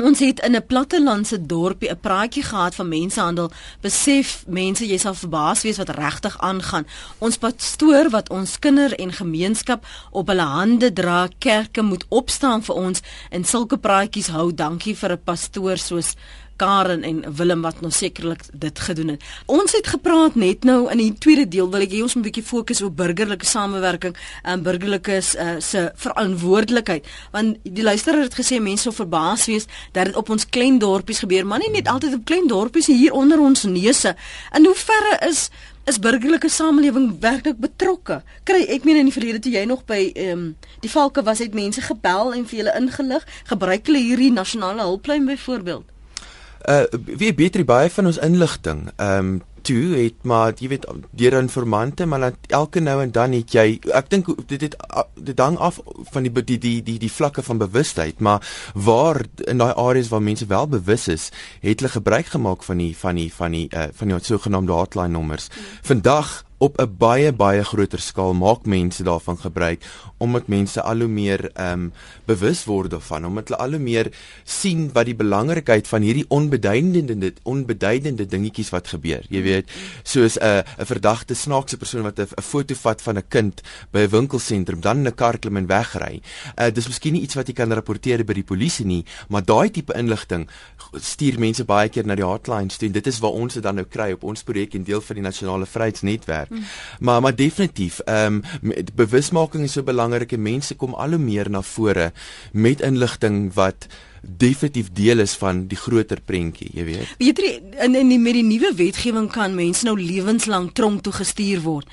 [0.00, 3.50] Ons het in 'n plattelandse dorpie 'n praatjie gehad van mensehandel.
[3.80, 6.86] Besef mense, jy sal verbaas wees wat regtig aangaan.
[7.18, 12.74] Ons pastoor wat ons kinder en gemeenskap op hulle hande dra, kerke moet opstaan vir
[12.74, 14.54] ons en sulke praatjies hou.
[14.54, 16.14] Dankie vir 'n pastoor soos
[16.60, 19.24] Karen en Willem wat nou sekerlik dit gedoen het.
[19.46, 22.28] Ons het gepraat net nou in die tweede deel wil ek hê ons moet 'n
[22.28, 28.60] bietjie fokus op burgerlike samewerking en burgerlike uh, se verantwoordelikheid want die luisteraar het gesê
[28.60, 32.14] mense sou verbaas wees dat dit op ons klein dorpies gebeur, maar nie net altyd
[32.14, 34.14] op klein dorpies hier onder ons neuse.
[34.56, 35.48] In hoeverre is
[35.88, 38.20] is burgerlike samelewing werklik betrokke?
[38.44, 40.44] Kry ek meen in die verlede toe jy nog by ehm um,
[40.84, 45.26] die valke was het mense gebel en vir julle ingelig, gebruik hulle hierdie nasionale hulplyn
[45.26, 45.89] byvoorbeeld?
[46.68, 48.88] Uh wie beter baie van ons inligting.
[48.96, 53.32] Ehm um, toe het maar jy weet deur informante maar dan elke nou en dan
[53.36, 54.76] het jy ek dink dit het
[55.14, 55.80] dit hang af
[56.12, 58.44] van die die die die die vlakke van bewustheid maar
[58.74, 62.96] waar in daai areas waar mense wel bewus is het hulle gebruik gemaak van die
[62.96, 65.48] van die van die uh, van die sogenaamde hotline nommers.
[65.48, 65.64] Mm.
[65.82, 69.84] Vandag op 'n baie baie groter skaal maak mense daarvan gebruik
[70.20, 71.92] omdat mense al hoe meer ehm um,
[72.28, 74.10] bewus word daarvan omdat hulle al hoe meer
[74.44, 79.70] sien wat die belangrikheid van hierdie onbeduidende onbeduidende dingetjies wat gebeur jy weet.
[80.02, 84.06] Soos 'n uh, 'n verdagte snaakse persoon wat 'n foto vat van 'n kind by
[84.06, 86.20] 'n winkelsentrum dan in 'n kar klim en wegry.
[86.56, 89.70] Uh, dis miskien nie iets wat jy kan rapporteer by die polisie nie maar daai
[89.70, 90.48] tipe inligting
[90.94, 93.86] stuur mense baie keer na die hotlines toe dit is waar ons dit dan nou
[93.86, 96.50] kry op ons projek en deel van die nasionale vryheidsnetwerk.
[96.50, 96.64] Mm.
[97.00, 101.50] Maar maar definitief, ehm um, bewusmaking is so belangrik en mense kom al hoe meer
[101.50, 102.12] na vore
[102.52, 103.86] met inligting wat
[104.22, 107.14] definitief deel is van die groter prentjie, jy weet.
[107.18, 107.52] Weet jy
[107.84, 111.88] in in die met die nuwe wetgewing kan mense nou lewenslang tronk toe gestuur word.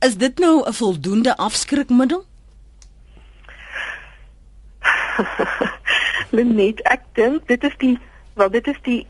[0.00, 2.24] Is dit nou 'n voldoende afskrikmiddel?
[6.32, 7.98] Net ek dink dit is die
[8.34, 9.06] wel dit is die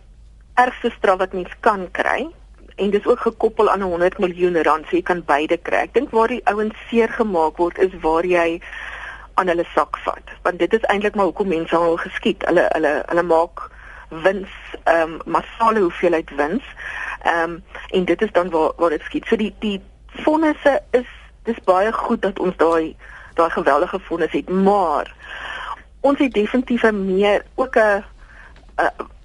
[0.55, 2.29] ergste straf wat mens kan kry
[2.77, 5.77] en dis ook gekoppel aan 'n 100 miljoen rand, so jy kan beide kry.
[5.77, 8.61] Ek dink waar die ouens seer gemaak word is waar jy
[9.35, 10.27] aan hulle sak vat.
[10.43, 12.45] Want dit is eintlik maar hoekom mensenhandel geskied.
[12.47, 13.71] Hulle hulle hulle maak
[14.09, 14.51] wins
[14.85, 16.65] ehm um, massale hoeveelheid wins.
[17.23, 19.27] Ehm um, en dit is dan waar waar dit skiet.
[19.27, 21.09] So die die fondse is
[21.43, 22.97] dis baie goed dat ons daai
[23.35, 25.15] daai geweldige fondse het, maar
[26.01, 28.05] ons het definitief meer ook 'n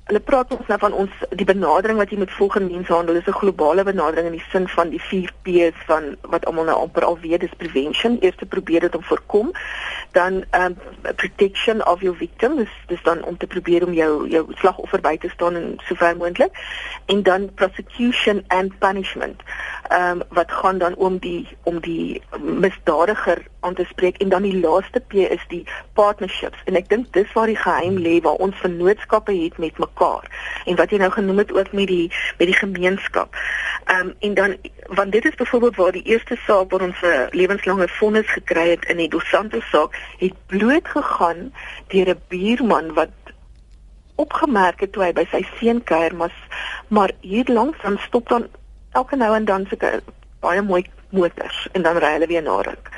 [0.08, 3.20] hulle praat ons nou van ons die benadering wat jy moet volg in menshandel.
[3.20, 6.78] Is 'n globale benadering in die sin van die 4 P's van wat almal nou
[6.80, 8.18] amper al weet dis prevention.
[8.22, 9.52] Eers te probeer dit om voorkom
[10.12, 10.78] dan um
[11.16, 12.56] protection of your victim.
[12.56, 16.18] Dis dis dan om te probeer om jou jou slagoffer by te staan en sover
[16.18, 16.52] moontlik.
[17.06, 19.42] En dan prosecution and punishment.
[19.92, 24.60] Um wat gaan dan om die om die misdadiger aan te spreek en dan die
[24.60, 25.64] laaste P is die
[26.00, 30.26] partnerships en ek dink dis waar die geheim lê waar ons vennootskappe het met mekaar
[30.66, 32.08] en wat jy nou genoem het ook met die
[32.40, 33.36] met die gemeenskap.
[33.86, 34.58] Ehm um, en dan
[35.00, 38.86] want dit is byvoorbeeld waar die eerste saak waar ons 'n lewenslange vonnis gekry het
[38.86, 41.54] in die Dos Santos saak het bloot gegaan
[41.88, 43.16] deur 'n buurman wat
[44.16, 46.34] opgemerk het toe hy by sy seun kuier maar
[46.88, 48.48] maar hier langs dan stop dan
[48.92, 49.78] elke nou en dan so
[50.40, 52.92] baie mooi motors en dan ry hulle weer na ruk.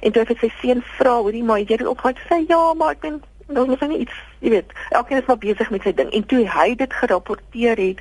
[0.00, 2.90] En toe het sy seun vra, "Hoorie, maar jy het opgehou?" Sy sê, "Ja, maar
[2.90, 6.10] ek ben nou nog nie iets, jy weet, elkeen is maar besig met sy ding."
[6.10, 8.00] En toe hy dit gerapporteer het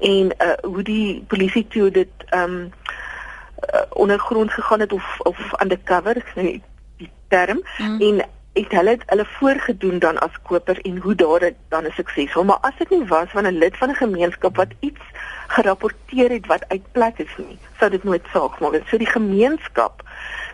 [0.00, 2.72] en uh hoe die polisie toe dit ehm um,
[3.74, 6.60] uh, ondergrond gegaan het of of undercover, sê
[6.96, 8.00] die term mm.
[8.00, 8.24] en
[8.58, 12.44] het hulle het hulle voorgedoen dan as koper en hoe daar dit dan 'n suksesvol
[12.44, 15.04] maar as dit nie was van 'n lid van 'n gemeenskap wat iets
[15.46, 20.02] gerapporteer het wat uit plek is nie sou dit nooit saak maak so die gemeenskap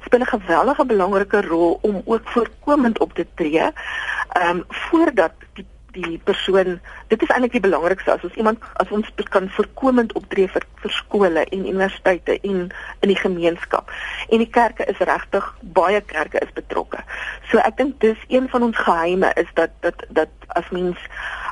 [0.05, 5.67] speel 'n geweldige belangrike rol om ook voorkomend op te tree ehm um, voordat die
[5.95, 6.79] die persoon
[7.09, 10.97] dit is eintlik die belangrikste as ons iemand as ons kan voorkomend optree vir vir
[10.99, 12.67] skole en universiteite en
[13.01, 13.93] in die gemeenskap
[14.29, 15.47] en die kerke is regtig
[15.79, 17.05] baie kerke is betrokke
[17.51, 21.01] so ek dink dis een van ons geheime is dat dat dat as mens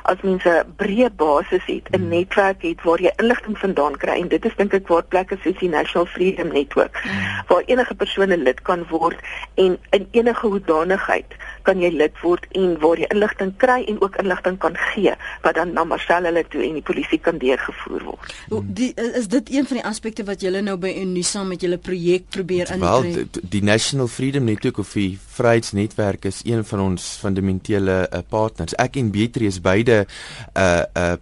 [0.03, 4.27] as mense 'n breë basis het, 'n netwerk het waar jy inligting vandaan kry en
[4.27, 7.45] dit is dink ek waar plekke soos die National Freedom Network hmm.
[7.47, 9.19] waar enige persoon 'n lid kan word
[9.55, 11.35] en in enige hoedanigheid
[11.67, 15.57] kan jy lid word en waar jy inligting kry en ook inligting kan gee wat
[15.59, 18.33] dan na Marcel hulle toe en die polisie kan deurgevoer word.
[18.79, 22.29] Die is dit een van die aspekte wat julle nou by Unisa met julle projek
[22.33, 23.13] probeer inbring?
[23.13, 28.23] Wel, die, die National Freedom Network of die Vryheidsnetwerk is een van ons fundamentele uh,
[28.29, 28.75] partners.
[28.81, 30.03] Ek en Beatrice beide
[30.57, 31.15] uh uh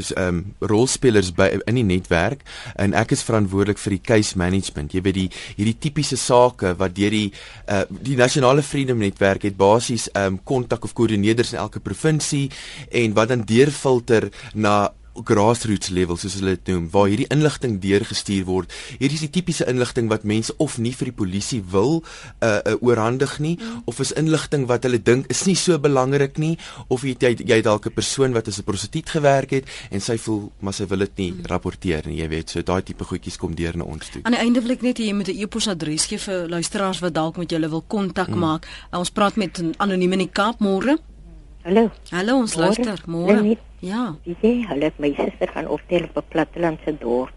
[0.00, 2.42] is ehm um, rolspelers by in die netwerk
[2.80, 4.94] en ek is verantwoordelik vir die case management.
[4.94, 5.28] Jy weet die
[5.58, 7.30] hierdie tipiese sake wat deur die
[7.68, 12.50] uh die nasionale Freedom netwerk het basies ehm um, kontak of koördineerders in elke provinsie
[12.90, 18.44] en wat dan deurfilter na grassroots level soos hulle dit noem waar hierdie inligting deurgestuur
[18.48, 18.72] word.
[18.98, 22.74] Hierdie is die tipiese inligting wat mense of nie vir die polisie wil uh, uh
[22.84, 23.84] oorhandig nie mm.
[23.90, 26.56] of is inligting wat hulle dink is nie so belangrik nie
[26.88, 30.16] of jy jy, jy dalk 'n persoon wat as 'n prostituut gewerk het en sy
[30.18, 31.46] voel maar sy wil dit nie mm.
[31.46, 32.50] rapporteer nie, jy weet.
[32.50, 34.22] So daai tipe goedjies kom deur na ons toe.
[34.24, 37.14] Aan die einde wil ek net hê jy moet 'n e-posadres gee vir luisteraars wat
[37.14, 38.38] dalk met julle wil kontak mm.
[38.38, 38.66] maak.
[38.92, 40.98] Ons praat met 'n anoniem in die Kaap môre.
[41.64, 41.90] Hallo.
[42.10, 42.64] Hallo ons môre.
[42.66, 43.56] luister môre.
[43.84, 44.14] Ja.
[44.24, 47.34] Jy hulle het my suster gaan optel op 'n plattelandse dorp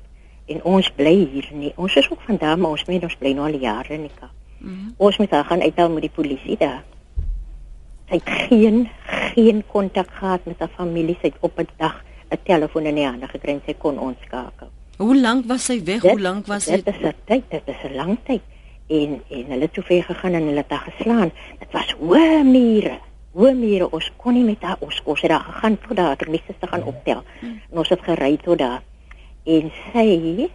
[0.48, 1.74] en ons bly hier nie.
[1.76, 4.16] Ons is ook van daar, maar ons meen ons bly nou al jare in die
[4.20, 4.36] Kaap.
[4.60, 4.94] Mm -hmm.
[4.98, 6.84] Ons moet daar gaan uithaal met die polisie daar.
[8.10, 8.90] Sy het geen
[9.34, 11.18] geen kontak gehad met haar familie.
[11.22, 14.18] Sy het op 'n dag 'n telefoon in die hande gekry en sy kon ons
[14.26, 14.70] skakel.
[14.98, 16.02] Hoe lank was sy weg?
[16.02, 16.72] Dit, Hoe lank was sy?
[16.72, 18.42] Dit is 'n tyd, dit is 'n lang tyd.
[18.88, 21.32] En en hulle het toe ver gegaan en hulle het haar geslaan.
[21.60, 23.00] Dit was hoë mure
[23.38, 26.30] hoë mure ons kon nie met haar ons kos het daar gegaan tot daar ter
[26.34, 27.24] minste te gaan optel.
[27.42, 28.82] En ons het gery tot daar.
[29.46, 30.50] En sy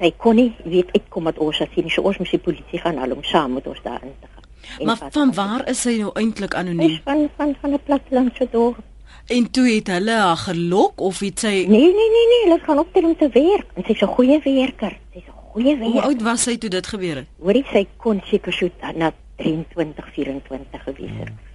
[0.00, 2.80] sy kon nie weet ek kom met ons as sien so ons moet die polisie
[2.82, 4.48] gaan haal om saam met ons daar in te gaan.
[4.80, 6.98] En maar van waar is sy nou eintlik anoniem?
[7.04, 8.82] Van van van 'n plattelandse dorp
[9.26, 12.78] en toe het hulle haar gelok of het sy nee nee nee nee hulle gaan
[12.78, 13.66] optel om te werk.
[13.74, 14.98] En sy's 'n goeie werker.
[15.14, 15.92] Sy's 'n goeie werker.
[15.92, 17.26] hoe oud was sy toe dit gebeur het?
[17.38, 21.28] Hoorie sy kon seker so na 23 24 gewees het.
[21.28, 21.51] Hmm.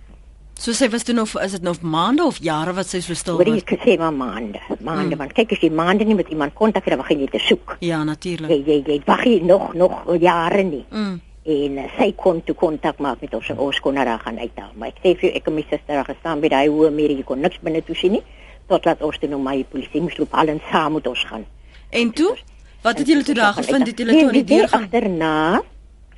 [0.57, 3.37] So sy was toe nog is dit nog maande of jare wat sy so stil
[3.37, 3.45] was?
[3.45, 4.57] Hoor jy sê maar maande.
[4.81, 5.19] Maande hmm.
[5.21, 7.75] want kyk as jy maande nie met iemand kontak het dan begin jy te soek.
[7.85, 8.49] Ja, natuurlik.
[8.49, 10.81] Jy jy, jy wag jy nog nog jare nie.
[10.89, 11.19] Mm.
[11.47, 14.73] En uh, sy kon toe kontak maak met ons ons kon haar gaan uithaal.
[14.73, 17.13] Maar ek sê vir jou ek en my suster daar gestaan by daai hoë muur
[17.13, 18.25] jy kon niks binne toe sien nie.
[18.67, 21.45] Tot laat ons toe nou my polisie moes loop al en saam met ons gaan.
[21.93, 22.33] En toe?
[22.81, 23.93] Wat het julle toe daar gevind?
[23.93, 24.89] Het julle toe aan die deur gaan?
[24.89, 25.37] Agterna.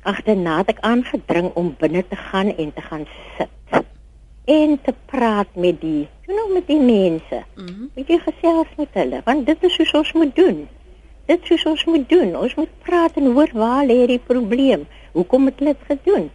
[0.00, 3.04] Agterna het ek aangedring om binne te gaan en te gaan
[3.36, 3.52] sit
[4.44, 7.44] en te praat met die, you know, met die mense.
[7.54, 10.68] Mm jy gesels met hulle, want dit is hoe ons moet doen.
[11.30, 12.36] Dit is hoe ons moet doen.
[12.36, 14.86] Ons moet praat en hoor waar lê die probleem.
[15.12, 16.30] Hoekom het hulle dit gedoen?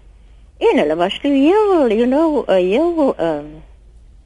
[0.58, 3.50] En hulle was toe heel, you know, uh, heel um,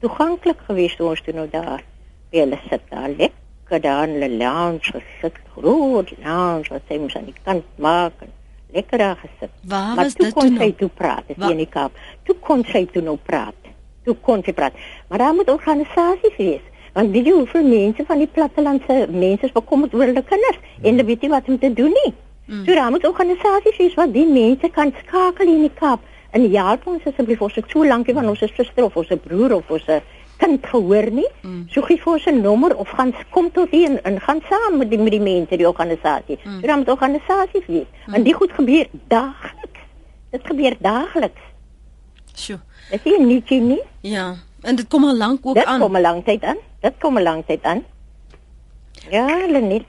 [0.00, 1.82] toeganklik geweest toe ons toe nou daar
[2.30, 7.16] by hulle sit daar lekker daar in die lounge gesit, groot lounge wat sy moes
[7.18, 8.30] aan die kant maak en
[8.74, 9.52] lekker daar gesit.
[9.62, 10.78] Waar maar was dit kon toe sy nou?
[10.84, 11.98] toe praat, hier in die Kaap.
[12.28, 13.69] Toe kon sy toe nou praat.
[14.10, 14.74] Toe kon sy praat.
[15.08, 16.66] Maar daar moet organisasies wees.
[16.96, 20.88] Want weet jy hoeveel mense van die plattelandse mense is bekommerd oor hulle kinders en
[20.90, 22.12] hulle weet nie wat om te doen nie.
[22.46, 22.64] Mm.
[22.64, 26.02] So daar moet organisasies wees wat die mense kan skakel in die Kaap.
[26.34, 29.70] En help ons asseblief ons het so lankie van ons suster of ons broer of
[29.70, 29.86] ons
[30.40, 31.28] kind gehoor nie.
[31.44, 31.62] Mm.
[31.70, 34.78] So gee vir ons 'n nommer of gaan kom tot hier en, en gaan saam
[34.78, 36.38] met die met die mense die organisasie.
[36.42, 36.60] Mm.
[36.60, 37.90] So daar moet organisasies wees.
[38.06, 38.14] Mm.
[38.14, 39.80] En dit goed gebeur daagliks.
[40.30, 41.49] Dit gebeur daagliks.
[42.34, 42.58] Sjoe.
[42.90, 43.80] Dis nie nietjie nie.
[44.00, 45.80] Ja, en dit kom al lank ook Dit aan.
[45.80, 46.56] kom 'n lang tyd aan.
[46.80, 47.84] Dit kom 'n lang tyd aan.
[49.10, 49.84] Ja, Lenet.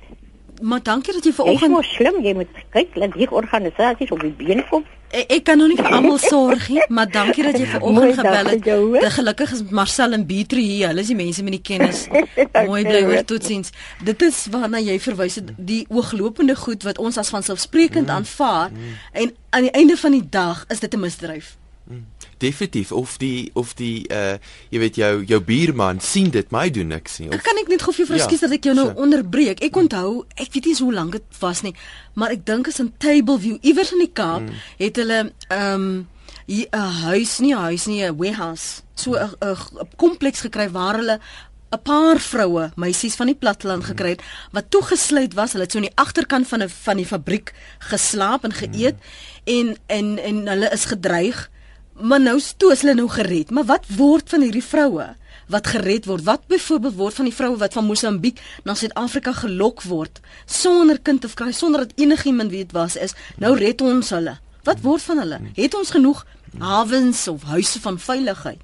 [0.62, 4.20] Maar dankie dat jy Jy's vanoggend mos slim, jy moet kyk dat die organisasies op
[4.22, 4.84] die been kom.
[5.10, 8.38] ek, ek kan nog nie vir almal sorg nie, maar dankie dat jy vanoggend dag
[8.40, 8.64] gebel het.
[9.02, 10.88] De, gelukkig is Marcel en Beatrice hier.
[10.88, 12.08] Hulle is die mense met die kennis.
[12.70, 13.72] Mooi bly hoor totsiens.
[14.04, 18.70] Dit is waarna jy verwys het, die ooglopende goed wat ons as vanselfsprekend aanvaar
[19.12, 21.58] en aan die einde van die dag is dit 'n misdryf.
[22.42, 24.38] Definitief of die of die uh
[24.74, 27.30] jy weet jou jou buurman sien dit, maar hy doen niks nie.
[27.30, 29.02] Of Kan ek net gou vir jou Ja, verskuis dat ek jou nou so.
[29.02, 29.62] onderbreek?
[29.62, 31.76] Ek onthou, ek weet nie hoe lank dit was nie,
[32.18, 34.58] maar ek dink is in Tableview iewers in die Kaap Mm.
[34.78, 35.20] het hulle
[35.50, 36.08] ehm um,
[36.48, 36.68] 'n
[37.06, 39.56] huis nie 'n huis nie 'n warehouse so 'n
[39.98, 41.20] kompleks gekry waar hulle
[41.72, 44.22] 'n paar vroue, meisies van die platteland gekry het
[44.52, 45.52] wat toegesluit was.
[45.54, 48.96] Hulle het so aan die agterkant van 'n van die fabriek geslaap en geëet
[49.46, 51.50] en en en hulle is gedreig.
[52.02, 53.52] Maar nou stoos hulle nou gered.
[53.54, 55.12] Maar wat word van hierdie vroue
[55.52, 56.24] wat gered word?
[56.24, 61.26] Wat byvoorbeeld word van die vroue wat van Mosambiek na Suid-Afrika gelok word sonder kind
[61.28, 63.14] of kry sonder dat enigiemand weet ze is?
[63.38, 64.38] Nou red ons hulle.
[64.64, 65.40] Wat word van hulle?
[65.56, 66.26] Het ons genoeg
[66.58, 68.60] hawens of huise van veiligheid?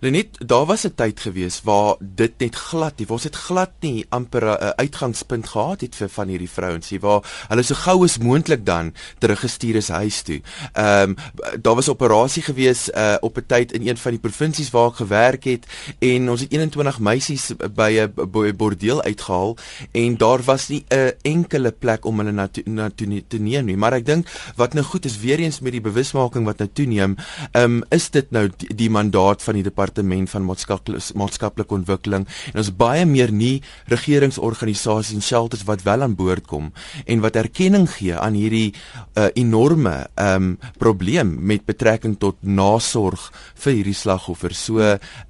[0.00, 4.06] Lenet, daar was 'n tyd gewees waar dit net glad nie, ons het glad nie
[4.08, 8.18] amper 'n uitgangspunt gehad het vir van hierdie vrouens nie waar hulle so gou as
[8.18, 10.40] moontlik dan teruggestuur is huis toe.
[10.72, 11.16] Ehm um,
[11.60, 14.88] daar was 'n operasie gewees uh, op 'n tyd in een van die provinsies waar
[14.88, 15.66] ek gewerk het
[15.98, 19.56] en ons het 21 meisies by 'n bo- bordeel uitgehaal
[19.92, 23.64] en daar was nie 'n enkele plek om hulle na toe, na toe te neem
[23.64, 26.70] nie, maar ek dink wat nou goed is weer eens met die bewusmaking wat nou
[26.72, 27.16] toeneem,
[27.52, 32.26] ehm um, is dit nou die, die mandaat van die departement van maatskaplike maatskaplike ontwikkeling
[32.52, 36.72] en ons baie meer nie regeringsorganisasies en shelters wat wel aan boord kom
[37.06, 38.74] en wat erkenning gee aan hierdie
[39.16, 44.64] uh, enorme um, probleem met betrekking tot nasorg vir hierdie slagoffers.
[44.68, 44.80] So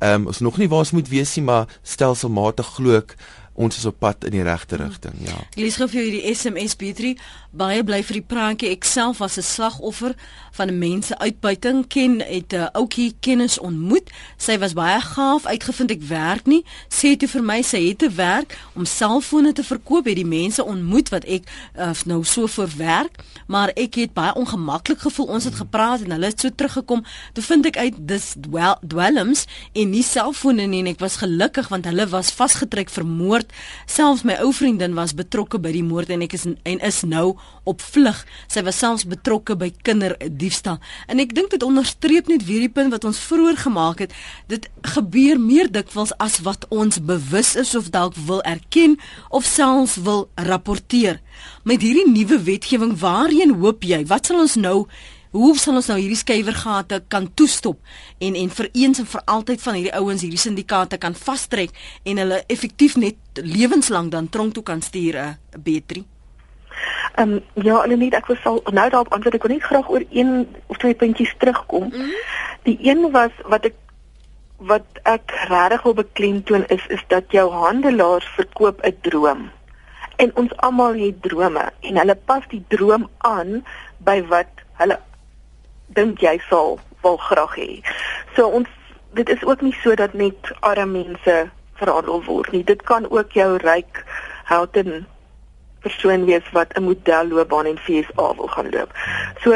[0.00, 3.16] um, ons nog nie waar ons moet wees nie, maar stelselmatig glo ek
[3.56, 5.36] ons is op pad in die regte rigting, ja.
[5.54, 7.14] Ek lees gou vir jou hierdie SMS Petrie.
[7.56, 8.70] Baie bly vir die praatjie.
[8.74, 10.12] Ek self was 'n slagoffer
[10.52, 11.86] van 'n mense uitbuiting.
[11.88, 14.10] Ken het 'n ouetjie kennis ontmoet.
[14.36, 16.64] Sy was baie gaaf, uitgevind ek werk nie.
[16.88, 20.04] Sê toe vir my sy het te werk om selfone te verkoop.
[20.04, 21.42] Het die mense ontmoet wat ek
[21.78, 25.26] uh, nou so voor werk, maar ek het baie ongemaklik gevoel.
[25.26, 27.04] Ons het gepraat en hulle het so teruggekom.
[27.32, 31.68] Toe vind ek uit dis dwel, dwelms en nie selfone nie en ek was gelukkig
[31.68, 33.52] want hulle was vasgetrek vir moord.
[33.86, 37.36] Selfs my ou vriendin was betrokke by die moord en ek is en is nou
[37.66, 38.20] op vlug.
[38.46, 40.78] Sy was selfs betrokke by kinderdiefstal.
[41.10, 44.14] En ek dink dit onderstreep net weer die punt wat ons vroeër gemaak het.
[44.50, 48.96] Dit gebeur meer dikwels as wat ons bewus is of dalk wil erken
[49.34, 51.20] of selfs wil rapporteer.
[51.66, 54.04] Met hierdie nuwe wetgewing, waarheen hoop jy?
[54.06, 54.86] Wat sal ons nou
[55.36, 57.76] Hoe sal ons nou hierdie skeiwergate kan toestop
[58.24, 61.76] en en vir eens en vir altyd van hierdie ouens hierdie syndikaate kan vastrek
[62.08, 66.06] en hulle effektief net lewenslank dan tronk toe kan stuur 'n uh, Betri?
[67.14, 69.34] Ehm um, ja, Lenet, ek wil sal nou daarop antwoord.
[69.34, 71.84] Ek wil net graag oor een of twee puntjies terugkom.
[71.84, 72.14] Mm -hmm.
[72.62, 73.74] Die een was wat ek
[74.56, 79.50] wat ek regtig wil beklemtoon is is dat jou handelaar verkoop 'n droom.
[80.16, 83.64] En ons almal het drome en hulle pas die droom aan
[83.98, 84.98] by wat hulle
[85.86, 87.80] dink jy sal wil graag hê.
[88.34, 88.68] So ons
[89.12, 92.64] dit is ook nie so dat net arme mense verhandel word nie.
[92.64, 94.04] Dit kan ook jou ryk
[94.44, 95.06] houten
[95.86, 98.90] persoon wees wat 'n modelloopbaan in FSA wil gaan loop.
[99.42, 99.50] So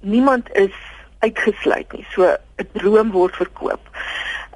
[0.00, 0.76] niemand is
[1.18, 2.06] uitgesluit nie.
[2.10, 3.80] So 'n droom word verkoop.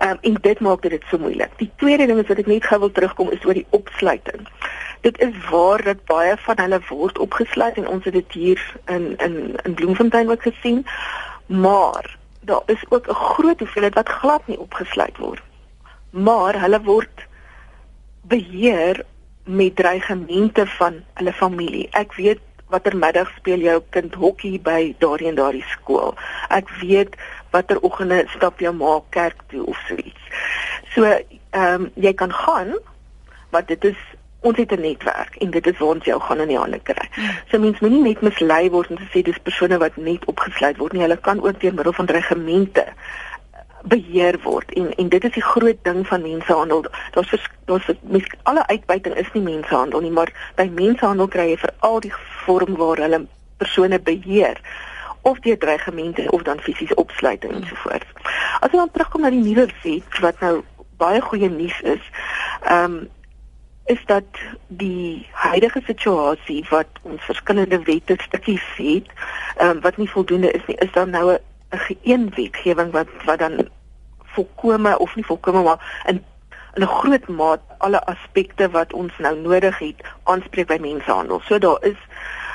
[0.03, 1.51] Um, en dit maak dit so moeilik.
[1.57, 4.49] Die tweede ding is wat ek net gou wil terugkom is oor die opsluiting.
[5.07, 9.15] Dit is waar dat baie van hulle word opgesluit en ons het dit hier in
[9.17, 10.87] in in Bloemfontein ook gesien.
[11.47, 15.43] Maar daar is ook 'n groot hoeveelheid wat glad nie opgesluit word.
[16.11, 17.27] Maar hulle word
[18.23, 19.05] beheer
[19.45, 21.89] met dreigemente van hulle familie.
[21.93, 22.41] Ek weet
[22.73, 26.15] watter middag speel jou kind hokkie by daardie en daardie skool.
[26.49, 27.17] Ek weet
[27.55, 30.29] watter oggende stap jou ma kerk toe of so iets.
[30.95, 32.75] So, ehm um, jy kan gaan,
[33.51, 34.01] maar dit is
[34.45, 37.09] ons het 'n netwerk en dit is waar ons jou gaan in die hande kry.
[37.15, 37.31] Hmm.
[37.51, 41.03] So mense moenie net mislei word te sê dis persone wat net opgesluit word nie.
[41.03, 42.85] Hulle kan ook deur middel van regimente
[43.85, 46.85] beheer word en en dit is die groot ding van mensehandel.
[47.13, 52.01] Daar's daar's mis alle uitbuiting is nie mensehandel nie, maar by mensehandel kry jy veral
[52.01, 52.13] die
[52.45, 53.27] vorm waar hulle
[53.57, 54.61] persone beheer
[55.23, 57.63] of deur dreigemente of dan fisies opsluiting hmm.
[57.63, 58.07] ensovoorts.
[58.61, 60.57] As ons dan terugkom na die nuwe wet wat nou
[61.01, 62.11] baie goeie nuus is,
[62.63, 63.05] ehm um,
[63.85, 69.11] is dat die huidige situasie wat ons verskillende wette stukkies het,
[69.57, 71.39] ehm um, wat nie voldoende is nie, is dan nou 'n
[71.79, 73.69] geen wetgewing wat wat dan
[74.35, 76.25] volkome of nie volkome maar in
[76.75, 81.41] in 'n groot maat alle aspekte wat ons nou nodig het aanspreek by mensehandel.
[81.45, 82.01] So daar is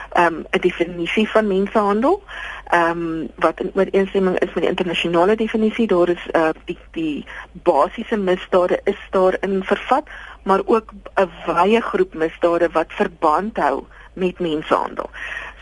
[0.09, 2.23] ehm um, 'n definisie van mensehandel
[2.69, 5.87] ehm um, wat in ooreenstemming is met die internasionale definisie.
[5.87, 10.03] Daar is uh die die basiese misdade is daarin vervat,
[10.43, 15.09] maar ook 'n wye groep misdade wat verband hou met mensehandel.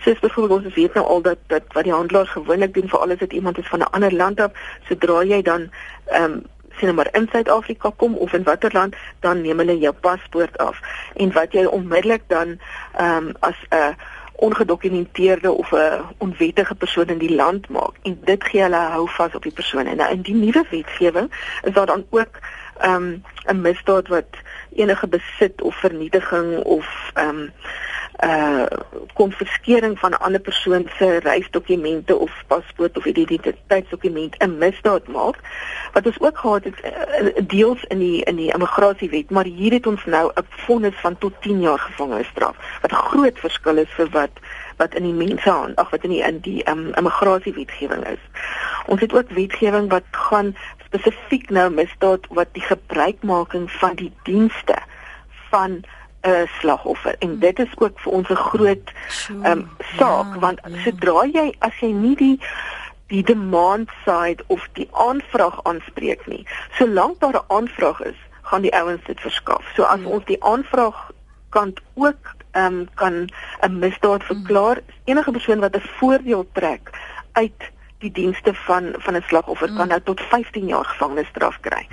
[0.08, 3.20] Soos byvoorbeeld ons weet nou al dat dat wat die handelaars gewoonlik doen vir alles
[3.20, 4.52] wat iemand is van 'n ander land af,
[4.88, 5.72] sodra jy dan
[6.06, 6.44] ehm um,
[6.78, 10.80] sien maar in Suid-Afrika kom of in watter land, dan neem hulle jou paspoort af.
[11.16, 12.60] En wat jy onmiddellik dan
[12.96, 13.94] ehm um, as 'n uh,
[14.36, 19.36] ongedokumenteerde of 'n onwettige persoon in die land maak en dit gee hulle hou vas
[19.36, 19.86] op die persoon.
[19.86, 21.32] En nou in die nuwe wetgewing
[21.64, 22.40] is daar dan ook
[22.78, 24.32] ehm um, 'n misdaad wat
[24.76, 27.52] enige besit of vernietiging of ehm um,
[28.24, 28.66] uh
[29.14, 35.36] konfiskering van 'n ander persoon se reisdokumente of paspoort of identiteitsdokument 'n misdaad maak
[35.94, 39.88] wat ons ook gehad het uh, deels in die in die immigrasiewet maar hier het
[39.88, 44.10] ons nou 'n vonnis van tot 10 jaar gevangenisstraf wat 'n groot verskil is vir
[44.10, 44.32] wat
[44.78, 48.24] wat in die mense aan ag wat in die in die um, immigrasiewetgewing is.
[48.86, 50.56] Ons het ook wetgewing wat gaan
[50.86, 54.78] spesifiek nou misdaad wat die gebruikmaking van die dienste
[55.50, 55.82] van
[56.24, 57.40] 'n slagoffer en hmm.
[57.40, 58.92] dit is ook vir ons 'n groot
[59.44, 60.82] ehm um, saak ja, want ja.
[60.84, 62.40] sodra jy as jy nie die
[63.08, 66.48] die demand side of die aanvraag aanspreek nie
[66.80, 70.08] solank daar 'n aanvraag is gaan die ouens dit verskaf so as ja.
[70.08, 71.12] ons die aanvraag
[71.50, 73.30] kant ook ehm um, kan
[73.62, 74.36] 'n misdaad hmm.
[74.36, 76.90] verklaar enige persoon wat 'n voordeel trek
[77.32, 79.78] uit die dienste van van 'n slagoffer mm.
[79.78, 81.88] kan nou tot 15 jaar gevangenisstraf kry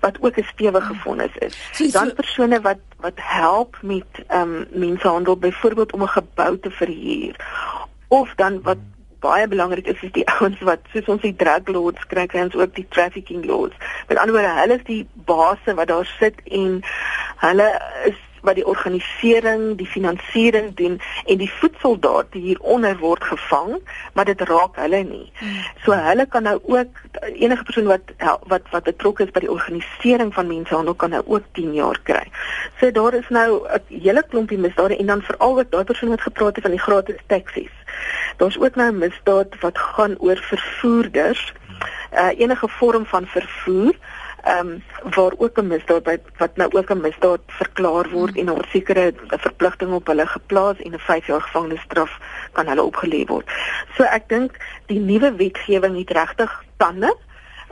[0.00, 1.00] wat ook 'n stewige mm.
[1.00, 1.68] vonnis is.
[1.72, 6.58] So, so, Dan persone wat wat help met ehm um, mensehandel byvoorbeeld om 'n gebou
[6.58, 7.36] te verhuur
[8.08, 8.78] of dan wat
[9.20, 12.54] baie belangrik is is die ouens wat soos ons die drug lords kry kry ons
[12.54, 13.76] ook die trafficking lords.
[14.08, 16.80] Met ander woorde, hulle is die baase wat daar sit en
[17.46, 17.68] hulle
[18.10, 23.78] is wat die organisering, die finansiering doen en die voetsoldaat hieronder word gevang,
[24.12, 25.26] maar dit raak hulle nie.
[25.40, 25.62] Hmm.
[25.84, 27.00] So hulle kan nou ook
[27.32, 28.12] enige persoon wat
[28.52, 32.24] wat wat betrokke is by die organisering van mensehandel kan nou ook 10 jaar kry.
[32.80, 36.28] So daar is nou 'n hele klompie misdade en dan veral ook daai persoon wat
[36.28, 37.74] gepraat het van die gratis taksies.
[38.36, 41.52] Daar's ook nou 'n misdaad wat gaan oor vervoerders.
[42.12, 43.94] Uh, enige vorm van vervoer
[44.44, 44.82] ehm um,
[45.14, 48.48] waar ook 'n misdaad by wat nou ook 'n misdaad verklaar word mm.
[48.48, 52.18] en 'n sekere verpligting op hulle geplaas en 'n 5 jaar gevangenisstraf
[52.52, 53.50] kan hulle opgelê word.
[53.96, 57.16] So ek dink die nuwe wetgewing het regtig tande.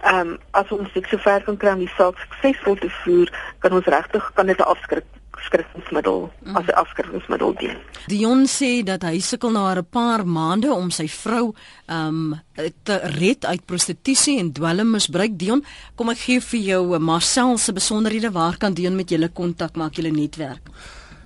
[0.03, 3.73] Ehm um, as ons dit sover kan kry om die saak suksesvol te voer, kan
[3.73, 5.05] ons regtig kan dit 'n afskrik
[5.43, 6.57] afskrikingsmiddel mm.
[6.57, 7.77] as 'n afskrikingsmiddel dien.
[8.07, 11.55] Dion sê dat hy sukkel na 'n paar maande om sy vrou
[11.89, 12.41] um
[12.83, 15.39] te red uit prostitusie en dwelmmisbruik.
[15.39, 15.65] Dion,
[15.97, 19.77] kom ek gee vir jou eh, Marcel se besonderhede waar kan Dion met julle kontak
[19.77, 20.71] maak julle netwerk?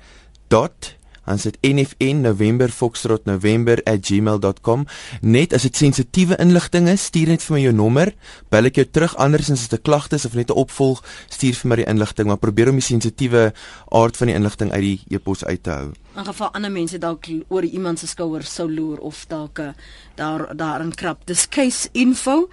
[1.25, 4.85] Ons het nfn November Foxtrot November@gmail.com.
[5.21, 8.13] Net as dit sensitiewe inligting is, stuur net vir my jou nommer.
[8.49, 11.53] Bel ek jou terug anders as dit 'n klagte is of net 'n opvolg, stuur
[11.53, 13.53] vir my die inligting, maar probeer om die sensitiewe
[13.89, 15.91] aard van die inligting uit die e-pos uit te hou.
[16.15, 19.69] In geval ander mense dalk oor iemand se skouer sou loer of dalk eh,
[20.15, 21.25] daar daarin krap.
[21.25, 22.49] Dis case info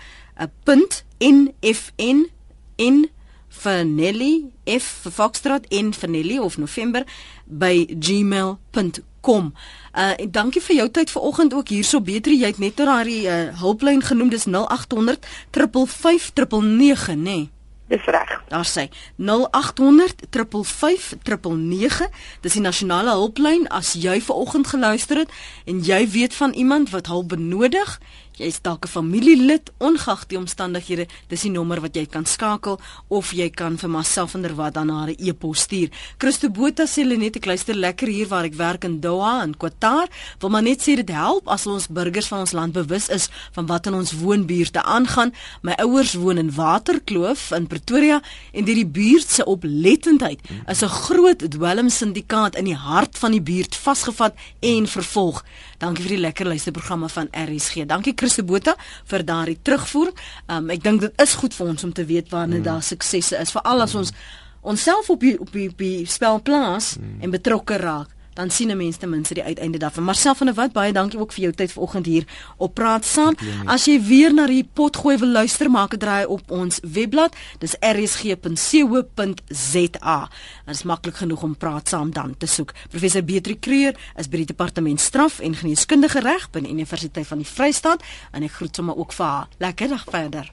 [1.18, 2.26] .nfn
[2.76, 3.10] in
[3.62, 4.32] vir Nelly
[4.66, 7.04] F vir Foxtrot en vir Nelly of November
[7.46, 9.52] by gmail.com.
[9.92, 13.26] Uh en dankie vir jou tyd vanoggend ook hierso beter jy het net oor daai
[13.26, 17.22] uh, hulplyn genoem dis 0800 55599 nê.
[17.22, 17.50] Nee.
[17.92, 18.42] Dis reg.
[18.48, 22.08] Daar sê 0800 555
[22.40, 25.34] Dis die nasionale hulplyn as jy ver oggend geluister het
[25.68, 27.98] en jy weet van iemand wat hulp benodig
[28.38, 32.80] jy is dalk 'n familielid ongeag die omstandighede dis die nommer wat jy kan skakel
[33.08, 35.88] of jy kan vir myself van der Walt dan haar e-pos stuur.
[36.18, 40.08] Christo Botha sê net ek luister lekker hier waar ek werk in Doha in Qatar.
[40.40, 43.66] Wil maar net sê dit help as ons burgers van ons land bewus is van
[43.66, 45.32] wat in ons woonbuurte aangaan.
[45.62, 48.22] My ouers woon in Waterkloof in Pretoria
[48.52, 53.42] en deur die buurt se oplettendheid is 'n groot dwelmsyndikaat in die hart van die
[53.42, 55.44] buurt vasgevat en vervolg.
[55.78, 58.76] Dankie vir die lekker luisterprogramme van RSG dankie Christo Botha
[59.10, 60.12] vir daardie terugvoer.
[60.46, 62.68] Um, ek dink dit is goed vir ons om te weet wanneer mm.
[62.70, 64.14] daar suksesse is, veral as ons
[64.62, 67.22] onsself op die op die, op die spel plaas mm.
[67.26, 70.04] en betrokke raak dan sien 'n mens ten minste die uiteinde daarvan.
[70.04, 72.24] Marcel van der Walt, baie dankie ook vir jou tyd vanoggend hier
[72.56, 73.34] op Praat Saam.
[73.66, 77.36] As jy weer na die potgooi wil luister, maak 'n draai op ons webblad.
[77.58, 78.38] Dis rsg.co.za.
[80.66, 82.72] Dit is maklik genoeg om Praat Saam dan te soek.
[82.88, 87.38] Professor Beatrice Kreur is by die departement straf en geneeskundige reg by die Universiteit van
[87.38, 88.02] die Vrystaat
[88.32, 89.48] en ek groet sommer ook vir haar.
[89.58, 90.52] Lekker dag verder.